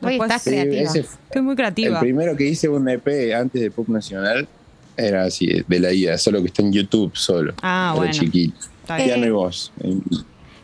Hoy 0.04 0.14
estás 0.20 0.42
creativa. 0.42 0.80
ese 0.82 1.02
fue- 1.04 1.18
Estoy 1.26 1.42
muy 1.42 1.52
el 1.52 1.56
creativa. 1.56 2.00
primero 2.00 2.34
que 2.36 2.44
hice 2.48 2.68
un 2.68 2.88
EP 2.88 3.32
antes 3.36 3.60
de 3.62 3.70
Pop 3.70 3.86
Nacional 3.88 4.48
era 4.96 5.24
así, 5.24 5.62
de 5.66 5.80
la 5.80 5.92
ida, 5.92 6.18
solo 6.18 6.40
que 6.40 6.48
está 6.48 6.62
en 6.62 6.72
YouTube 6.72 7.12
solo. 7.14 7.54
Ah, 7.62 7.92
bueno. 7.96 8.12
chiquito. 8.12 8.54
Piano 8.86 9.26
y 9.26 9.30
voz. 9.30 9.72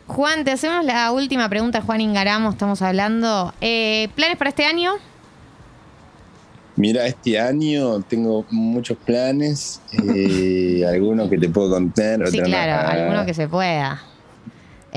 Juan, 0.07 0.43
te 0.43 0.51
hacemos 0.51 0.83
la 0.85 1.11
última 1.11 1.47
pregunta, 1.49 1.81
Juan 1.81 2.01
Ingaramo, 2.01 2.49
estamos 2.49 2.81
hablando. 2.81 3.53
Eh, 3.61 4.09
¿Planes 4.15 4.37
para 4.37 4.49
este 4.49 4.65
año? 4.65 4.93
Mira, 6.75 7.05
este 7.07 7.37
año 7.39 8.01
tengo 8.03 8.45
muchos 8.51 8.97
planes, 8.97 9.81
eh, 9.91 10.83
algunos 10.89 11.29
que 11.29 11.37
te 11.37 11.49
puedo 11.49 11.69
contar. 11.71 12.25
Sí, 12.29 12.39
claro, 12.39 12.87
Ah, 12.87 12.91
alguno 12.91 13.25
que 13.25 13.33
se 13.33 13.47
pueda. 13.47 14.01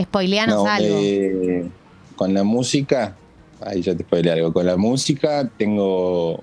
Spoileanos 0.01 0.57
no, 0.65 0.67
algo. 0.71 0.97
eh, 1.01 1.69
con 2.17 2.33
la 2.33 2.45
música, 2.45 3.17
ahí 3.61 3.83
ya 3.83 3.95
te 3.97 4.05
spoilé 4.05 4.31
algo. 4.33 4.53
Con 4.53 4.65
la 4.67 4.77
música 4.77 5.49
tengo 5.59 6.43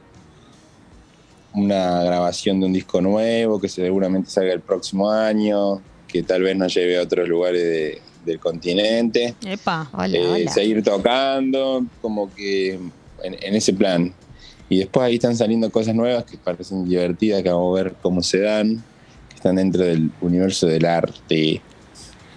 una 1.53 2.03
grabación 2.03 2.59
de 2.59 2.65
un 2.67 2.73
disco 2.73 3.01
nuevo 3.01 3.59
que 3.59 3.67
seguramente 3.69 4.29
salga 4.29 4.53
el 4.53 4.61
próximo 4.61 5.09
año, 5.09 5.81
que 6.07 6.23
tal 6.23 6.43
vez 6.43 6.55
nos 6.55 6.73
lleve 6.73 6.97
a 6.99 7.03
otros 7.03 7.27
lugares 7.27 7.61
de- 7.63 8.01
del 8.25 8.39
continente. 8.39 9.33
Epa. 9.45 9.89
Hola, 9.93 10.17
Eh, 10.17 10.27
hola. 10.27 10.51
seguir 10.51 10.83
tocando, 10.83 11.83
como 12.01 12.33
que 12.35 12.73
en, 12.73 12.91
en 13.41 13.55
ese 13.55 13.73
plan. 13.73 14.13
Y 14.67 14.77
después 14.79 15.05
ahí 15.05 15.15
están 15.15 15.35
saliendo 15.35 15.71
cosas 15.71 15.95
nuevas 15.95 16.25
que 16.25 16.37
parecen 16.37 16.85
divertidas, 16.87 17.41
que 17.41 17.49
vamos 17.49 17.79
a 17.79 17.83
ver 17.83 17.95
cómo 18.01 18.21
se 18.21 18.41
dan, 18.41 18.83
que 19.29 19.35
están 19.35 19.55
dentro 19.55 19.83
del 19.83 20.11
universo 20.21 20.67
del 20.67 20.85
arte. 20.85 21.61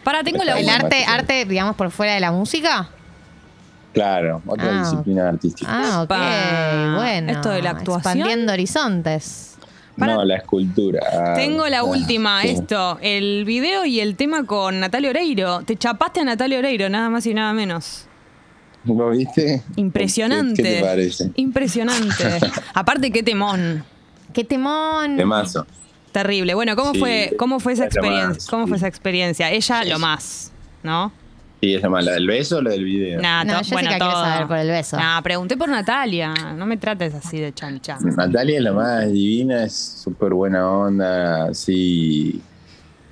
Para, 0.02 0.22
tengo 0.24 0.42
la 0.44 0.58
¿El 0.58 0.68
arte, 0.68 1.04
arte, 1.06 1.44
digamos, 1.44 1.76
por 1.76 1.90
fuera 1.90 2.14
de 2.14 2.20
la 2.20 2.32
música? 2.32 2.88
Claro, 3.92 4.42
otra 4.46 4.68
Ah, 4.70 4.80
disciplina 4.82 5.28
artística. 5.28 5.70
Ah, 5.70 6.02
ok, 6.02 6.96
bueno. 6.96 7.32
Esto 7.32 7.50
de 7.50 7.62
la 7.62 7.70
actuación. 7.70 8.16
Expandiendo 8.18 8.52
horizontes. 8.52 9.48
para- 9.98 10.14
No, 10.14 10.24
la 10.24 10.36
escultura. 10.36 11.34
Tengo 11.34 11.68
la 11.68 11.80
ah, 11.80 11.84
última, 11.84 12.40
sí. 12.42 12.48
esto, 12.48 12.98
el 13.02 13.44
video 13.44 13.84
y 13.84 14.00
el 14.00 14.16
tema 14.16 14.44
con 14.46 14.80
Natalia 14.80 15.10
Oreiro. 15.10 15.60
Te 15.62 15.76
chapaste 15.76 16.20
a 16.20 16.24
Natalia 16.24 16.58
Oreiro, 16.60 16.88
nada 16.88 17.10
más 17.10 17.26
y 17.26 17.34
nada 17.34 17.52
menos. 17.52 18.06
¿Lo 18.84 19.10
viste? 19.10 19.62
Impresionante. 19.76 20.62
¿Qué, 20.62 20.68
qué 20.70 20.74
te 20.76 20.82
parece? 20.82 21.30
Impresionante. 21.36 22.24
Aparte, 22.74 23.10
qué 23.12 23.22
temón. 23.22 23.84
¡Qué 24.32 24.44
temón! 24.44 25.16
Temazo. 25.18 25.66
Terrible. 26.10 26.54
Bueno, 26.54 26.74
¿cómo 26.74 26.92
Sí, 26.94 26.98
fue, 26.98 27.34
cómo 27.38 27.60
fue 27.60 27.74
esa 27.74 27.84
experiencia? 27.84 28.28
más, 28.28 28.46
¿Cómo 28.46 28.66
fue 28.66 28.78
esa 28.78 28.88
experiencia? 28.88 29.50
Ella 29.50 29.82
Sí, 29.82 29.88
lo 29.90 29.98
más, 29.98 30.52
¿no? 30.82 31.12
Sí, 31.62 31.74
es 31.74 31.82
la 31.82 31.88
más, 31.90 32.04
la 32.04 32.12
del 32.14 32.26
beso 32.26 32.56
o 32.56 32.60
la 32.60 32.70
del 32.70 32.82
video. 32.82 33.22
Nah, 33.22 33.44
No, 33.44 33.58
Jessica 33.58 33.76
bueno, 33.76 33.88
quiere 33.90 34.04
todo. 34.04 34.24
saber 34.24 34.48
por 34.48 34.56
el 34.56 34.68
beso. 34.68 34.96
Nah, 34.96 35.20
pregunté 35.22 35.56
por 35.56 35.68
Natalia. 35.68 36.34
No 36.56 36.66
me 36.66 36.76
trates 36.76 37.14
así 37.14 37.38
de 37.38 37.52
chancha. 37.54 37.98
Natalia 38.00 38.56
es 38.56 38.64
la 38.64 38.72
más 38.72 39.06
divina, 39.12 39.62
es 39.62 39.72
súper 40.02 40.34
buena 40.34 40.68
onda, 40.68 41.44
así 41.50 42.42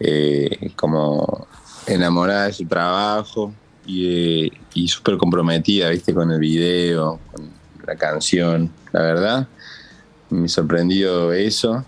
eh, 0.01 0.73
como 0.75 1.47
enamorada 1.87 2.47
de 2.47 2.53
su 2.53 2.65
trabajo 2.67 3.53
y, 3.87 4.47
eh, 4.47 4.51
y 4.75 4.89
súper 4.89 5.17
comprometida, 5.17 5.91
viste, 5.91 6.13
con 6.13 6.33
el 6.33 6.41
video, 6.41 7.21
con 7.31 7.49
la 7.87 7.95
canción. 7.95 8.69
La 8.91 9.03
verdad, 9.03 9.47
me 10.29 10.49
sorprendió 10.49 11.33
eso, 11.33 11.85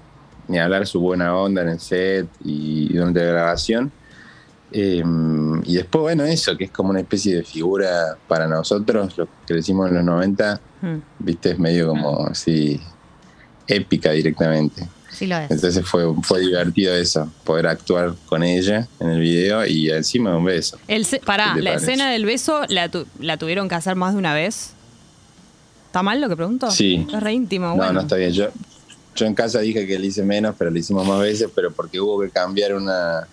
ni 0.46 0.60
hablar 0.60 0.86
su 0.86 1.00
buena 1.00 1.34
onda 1.34 1.62
en 1.62 1.70
el 1.70 1.80
set 1.80 2.28
y 2.44 2.92
durante 2.94 3.18
la 3.18 3.32
grabación. 3.32 3.90
Eh, 4.72 5.02
y 5.64 5.74
después, 5.74 6.02
bueno, 6.02 6.24
eso, 6.24 6.56
que 6.56 6.64
es 6.64 6.70
como 6.70 6.90
una 6.90 7.00
especie 7.00 7.36
de 7.36 7.44
figura 7.44 8.16
para 8.28 8.46
nosotros, 8.48 9.16
los 9.18 9.28
que 9.28 9.54
crecimos 9.54 9.88
en 9.88 9.96
los 9.96 10.04
90, 10.04 10.60
Hmm. 10.80 10.98
viste, 11.20 11.50
es 11.52 11.58
medio 11.60 11.88
como 11.88 12.26
así 12.26 12.80
épica 13.68 14.10
directamente. 14.12 14.88
Sí 15.10 15.26
lo 15.26 15.36
es. 15.36 15.50
Entonces 15.50 15.84
fue, 15.86 16.04
fue 16.22 16.40
divertido 16.40 16.94
eso, 16.94 17.30
poder 17.44 17.66
actuar 17.66 18.14
con 18.26 18.42
ella 18.42 18.88
en 18.98 19.10
el 19.10 19.20
video 19.20 19.64
y 19.66 19.90
encima 19.90 20.36
un 20.36 20.44
beso. 20.44 20.78
El 20.88 21.06
pará, 21.24 21.50
¿Qué 21.54 21.58
te 21.60 21.64
la 21.64 21.70
parece? 21.72 21.86
escena 21.92 22.10
del 22.10 22.24
beso 22.24 22.62
la, 22.68 22.88
tu- 22.88 23.06
la 23.20 23.36
tuvieron 23.36 23.68
que 23.68 23.74
hacer 23.74 23.94
más 23.94 24.14
de 24.14 24.18
una 24.18 24.34
vez. 24.34 24.72
¿Está 25.86 26.02
mal 26.02 26.20
lo 26.20 26.28
que 26.28 26.36
pregunto? 26.36 26.70
Sí. 26.70 27.06
Es 27.12 27.20
re 27.22 27.32
íntimo, 27.34 27.66
No, 27.68 27.76
bueno. 27.76 27.92
no 27.92 28.00
está 28.00 28.16
bien. 28.16 28.32
Yo, 28.32 28.46
yo 29.14 29.26
en 29.26 29.34
casa 29.34 29.60
dije 29.60 29.86
que 29.86 29.98
le 29.98 30.06
hice 30.06 30.22
menos, 30.24 30.54
pero 30.58 30.70
le 30.70 30.80
hicimos 30.80 31.06
más 31.06 31.20
veces, 31.20 31.50
pero 31.54 31.70
porque 31.70 32.00
hubo 32.00 32.20
que 32.22 32.30
cambiar 32.30 32.74
una, 32.74 33.28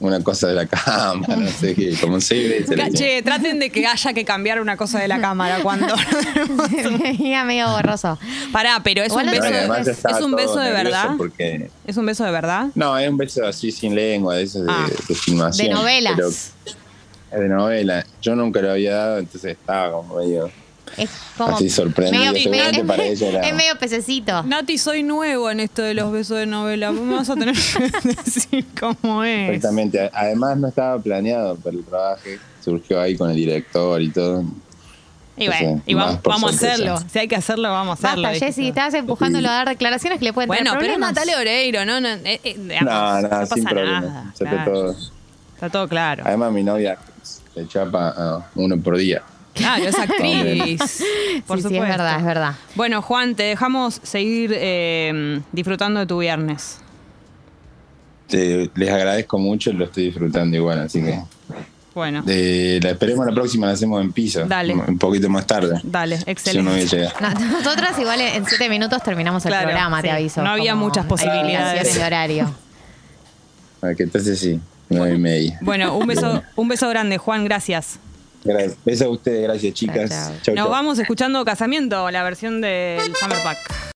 una 0.00 0.22
cosa 0.24 0.48
de 0.48 0.54
la 0.54 0.66
cama, 0.66 1.26
no 1.36 1.48
sé 1.48 1.74
qué, 1.74 1.94
como 2.00 2.16
le 2.16 2.58
hicimos. 2.60 2.92
Che, 2.94 3.22
traten 3.22 3.58
de 3.58 3.70
que 3.70 3.86
haya 3.86 4.12
que 4.14 4.24
cambiar 4.24 4.60
una 4.60 4.76
cosa 4.76 4.98
de 4.98 5.06
la 5.08 5.20
cámara 5.20 5.62
cuando. 5.62 5.86
Venía 7.02 7.44
medio 7.44 7.68
borroso. 7.68 8.18
Pará, 8.52 8.80
pero 8.82 9.02
es 9.02 9.12
un 9.12 9.26
beso, 9.26 9.48
yo 9.50 9.74
es, 9.74 10.20
un 10.22 10.32
beso 10.34 10.58
de 10.58 10.70
verdad. 10.72 11.10
Porque, 11.18 11.70
Es 11.86 11.96
un 11.96 12.06
beso 12.06 12.24
de 12.24 12.30
verdad. 12.30 12.68
no, 12.74 12.98
es 12.98 13.08
un 13.08 13.16
beso 13.18 13.46
así 13.46 13.70
sin 13.70 13.94
lengua, 13.94 14.36
de 14.36 14.44
esos 14.44 14.64
de, 14.64 14.72
Ah. 14.72 14.86
de 15.08 15.14
filmación. 15.14 15.68
De 15.68 15.74
novelas. 15.74 16.52
pero 17.30 17.42
de 17.42 17.48
novela. 17.48 18.06
Yo 18.22 18.34
nunca 18.34 18.60
lo 18.60 18.72
había 18.72 18.94
dado, 18.94 19.18
entonces 19.18 19.52
estaba 19.52 19.92
como 19.92 20.16
medio 20.16 20.50
Es 20.96 21.10
como. 21.36 21.56
así 21.56 21.70
sorprendido. 21.70 22.32
medio- 22.32 22.42
Seguramente 22.42 22.84
para 22.84 23.04
ella 23.04 23.28
era. 23.28 23.40
Es 23.48 23.54
medio 23.54 23.76
pececito. 23.78 24.42
Nati, 24.42 24.78
soy 24.78 25.02
nuevo 25.02 25.50
en 25.50 25.60
esto 25.60 25.82
de 25.82 25.94
los 25.94 26.10
besos 26.12 26.38
de 26.38 26.46
novela. 26.46 26.90
Vos 26.90 27.00
me 27.00 27.14
vas 27.16 27.30
a 27.30 27.34
tener 27.34 27.54
que 27.54 28.08
decir 28.24 28.66
cómo 28.78 29.24
es. 29.24 29.50
Exactamente. 29.50 30.00
A- 30.00 30.10
Además 30.12 30.56
no 30.58 30.68
estaba 30.68 30.98
planeado 31.00 31.56
para 31.56 31.76
el 31.76 31.84
trabajo. 31.84 32.22
Surgió 32.64 33.00
ahí 33.00 33.16
con 33.16 33.30
el 33.30 33.36
director 33.36 34.00
y 34.02 34.10
todo. 34.10 34.44
Y 35.36 35.46
bueno, 35.46 35.80
y 35.86 35.94
vamos, 35.94 36.12
más 36.14 36.20
por 36.20 36.32
vamos 36.34 36.50
a 36.50 36.52
sorpresa. 36.52 36.74
hacerlo. 36.74 37.08
Si 37.10 37.18
hay 37.18 37.26
que 37.28 37.36
hacerlo, 37.36 37.70
vamos 37.70 38.04
a 38.04 38.08
hacerlo. 38.08 38.28
Basta, 38.28 38.44
Jessy, 38.46 38.68
estabas 38.68 38.92
empujándolo 38.92 39.48
a 39.48 39.52
dar 39.52 39.68
declaraciones 39.70 40.18
que 40.18 40.26
le 40.26 40.32
pueden 40.34 40.48
Bueno, 40.48 40.72
traer 40.72 40.78
pero 40.80 40.92
es 40.92 40.96
problemas. 40.98 41.14
Natalia 41.14 41.38
Oreiro, 41.38 41.84
¿no? 41.86 41.98
no, 41.98 42.08
eh, 42.08 42.40
eh, 42.44 42.56
digamos, 42.58 42.92
No, 42.92 43.22
no, 43.22 43.28
pasa 43.30 43.54
sin 43.54 43.64
problema. 43.64 44.00
nada, 44.02 44.32
Se 44.36 44.44
fue 44.44 44.54
claro. 44.56 44.72
todo. 44.72 44.96
Está 45.54 45.70
todo 45.70 45.88
claro. 45.88 46.24
Además 46.26 46.52
mi 46.52 46.62
novia 46.62 46.98
se 47.22 47.66
chapa 47.68 48.50
uno 48.54 48.78
por 48.82 48.98
día. 48.98 49.22
Claro, 49.54 49.84
es 49.84 49.98
actriz. 49.98 50.78
Por 51.46 51.56
sí, 51.58 51.62
supuesto. 51.62 51.68
sí, 51.68 51.76
es 51.76 51.82
verdad, 51.82 52.18
es 52.18 52.24
verdad. 52.24 52.54
Bueno, 52.74 53.02
Juan, 53.02 53.34
te 53.34 53.42
dejamos 53.44 54.00
seguir 54.02 54.52
eh, 54.54 55.40
disfrutando 55.52 56.00
de 56.00 56.06
tu 56.06 56.18
viernes. 56.18 56.78
Te- 58.28 58.70
les 58.74 58.90
agradezco 58.90 59.38
mucho, 59.38 59.72
lo 59.72 59.84
estoy 59.86 60.04
disfrutando 60.06 60.56
igual, 60.56 60.78
así 60.80 61.02
que 61.02 61.20
Bueno, 61.94 62.22
la 62.24 62.90
esperemos 62.90 63.26
la 63.26 63.32
próxima, 63.32 63.66
la 63.66 63.72
hacemos 63.72 64.00
en 64.00 64.12
piso. 64.12 64.44
Dale. 64.46 64.74
Un 64.74 64.98
poquito 64.98 65.28
más 65.28 65.46
tarde. 65.46 65.80
dale, 65.82 66.18
Si 66.18 66.24
no 66.24 66.30
excelente. 66.76 67.08
No, 67.20 67.30
nosotras 67.58 67.98
igual 67.98 68.20
en 68.20 68.46
siete 68.46 68.68
minutos 68.68 69.02
terminamos 69.02 69.44
el 69.46 69.50
Claro, 69.50 69.66
programa, 69.68 70.00
te 70.00 70.10
aviso. 70.10 70.42
No 70.42 70.50
había 70.50 70.74
muchas 70.76 71.06
posibilidades. 71.06 71.92
de 71.94 72.04
horario. 72.04 72.54
Ah, 73.82 73.94
que 73.96 74.04
entonces 74.04 74.38
sí, 74.38 74.60
nueve 74.88 75.14
y 75.16 75.18
media. 75.18 75.58
Bueno, 75.62 75.96
un 75.96 76.06
beso, 76.06 76.42
un 76.54 76.68
beso 76.68 76.88
grande, 76.88 77.18
Juan, 77.18 77.44
gracias. 77.44 77.98
Gracias. 78.44 78.76
Besos 78.84 79.06
a 79.06 79.10
ustedes, 79.10 79.42
gracias 79.42 79.74
chicas. 79.74 80.32
Chau, 80.42 80.54
Nos 80.54 80.64
chau. 80.64 80.70
vamos 80.70 80.98
escuchando 80.98 81.44
Casamiento, 81.44 82.10
la 82.10 82.22
versión 82.22 82.60
del 82.60 83.14
Summer 83.16 83.38
Pack. 83.42 83.58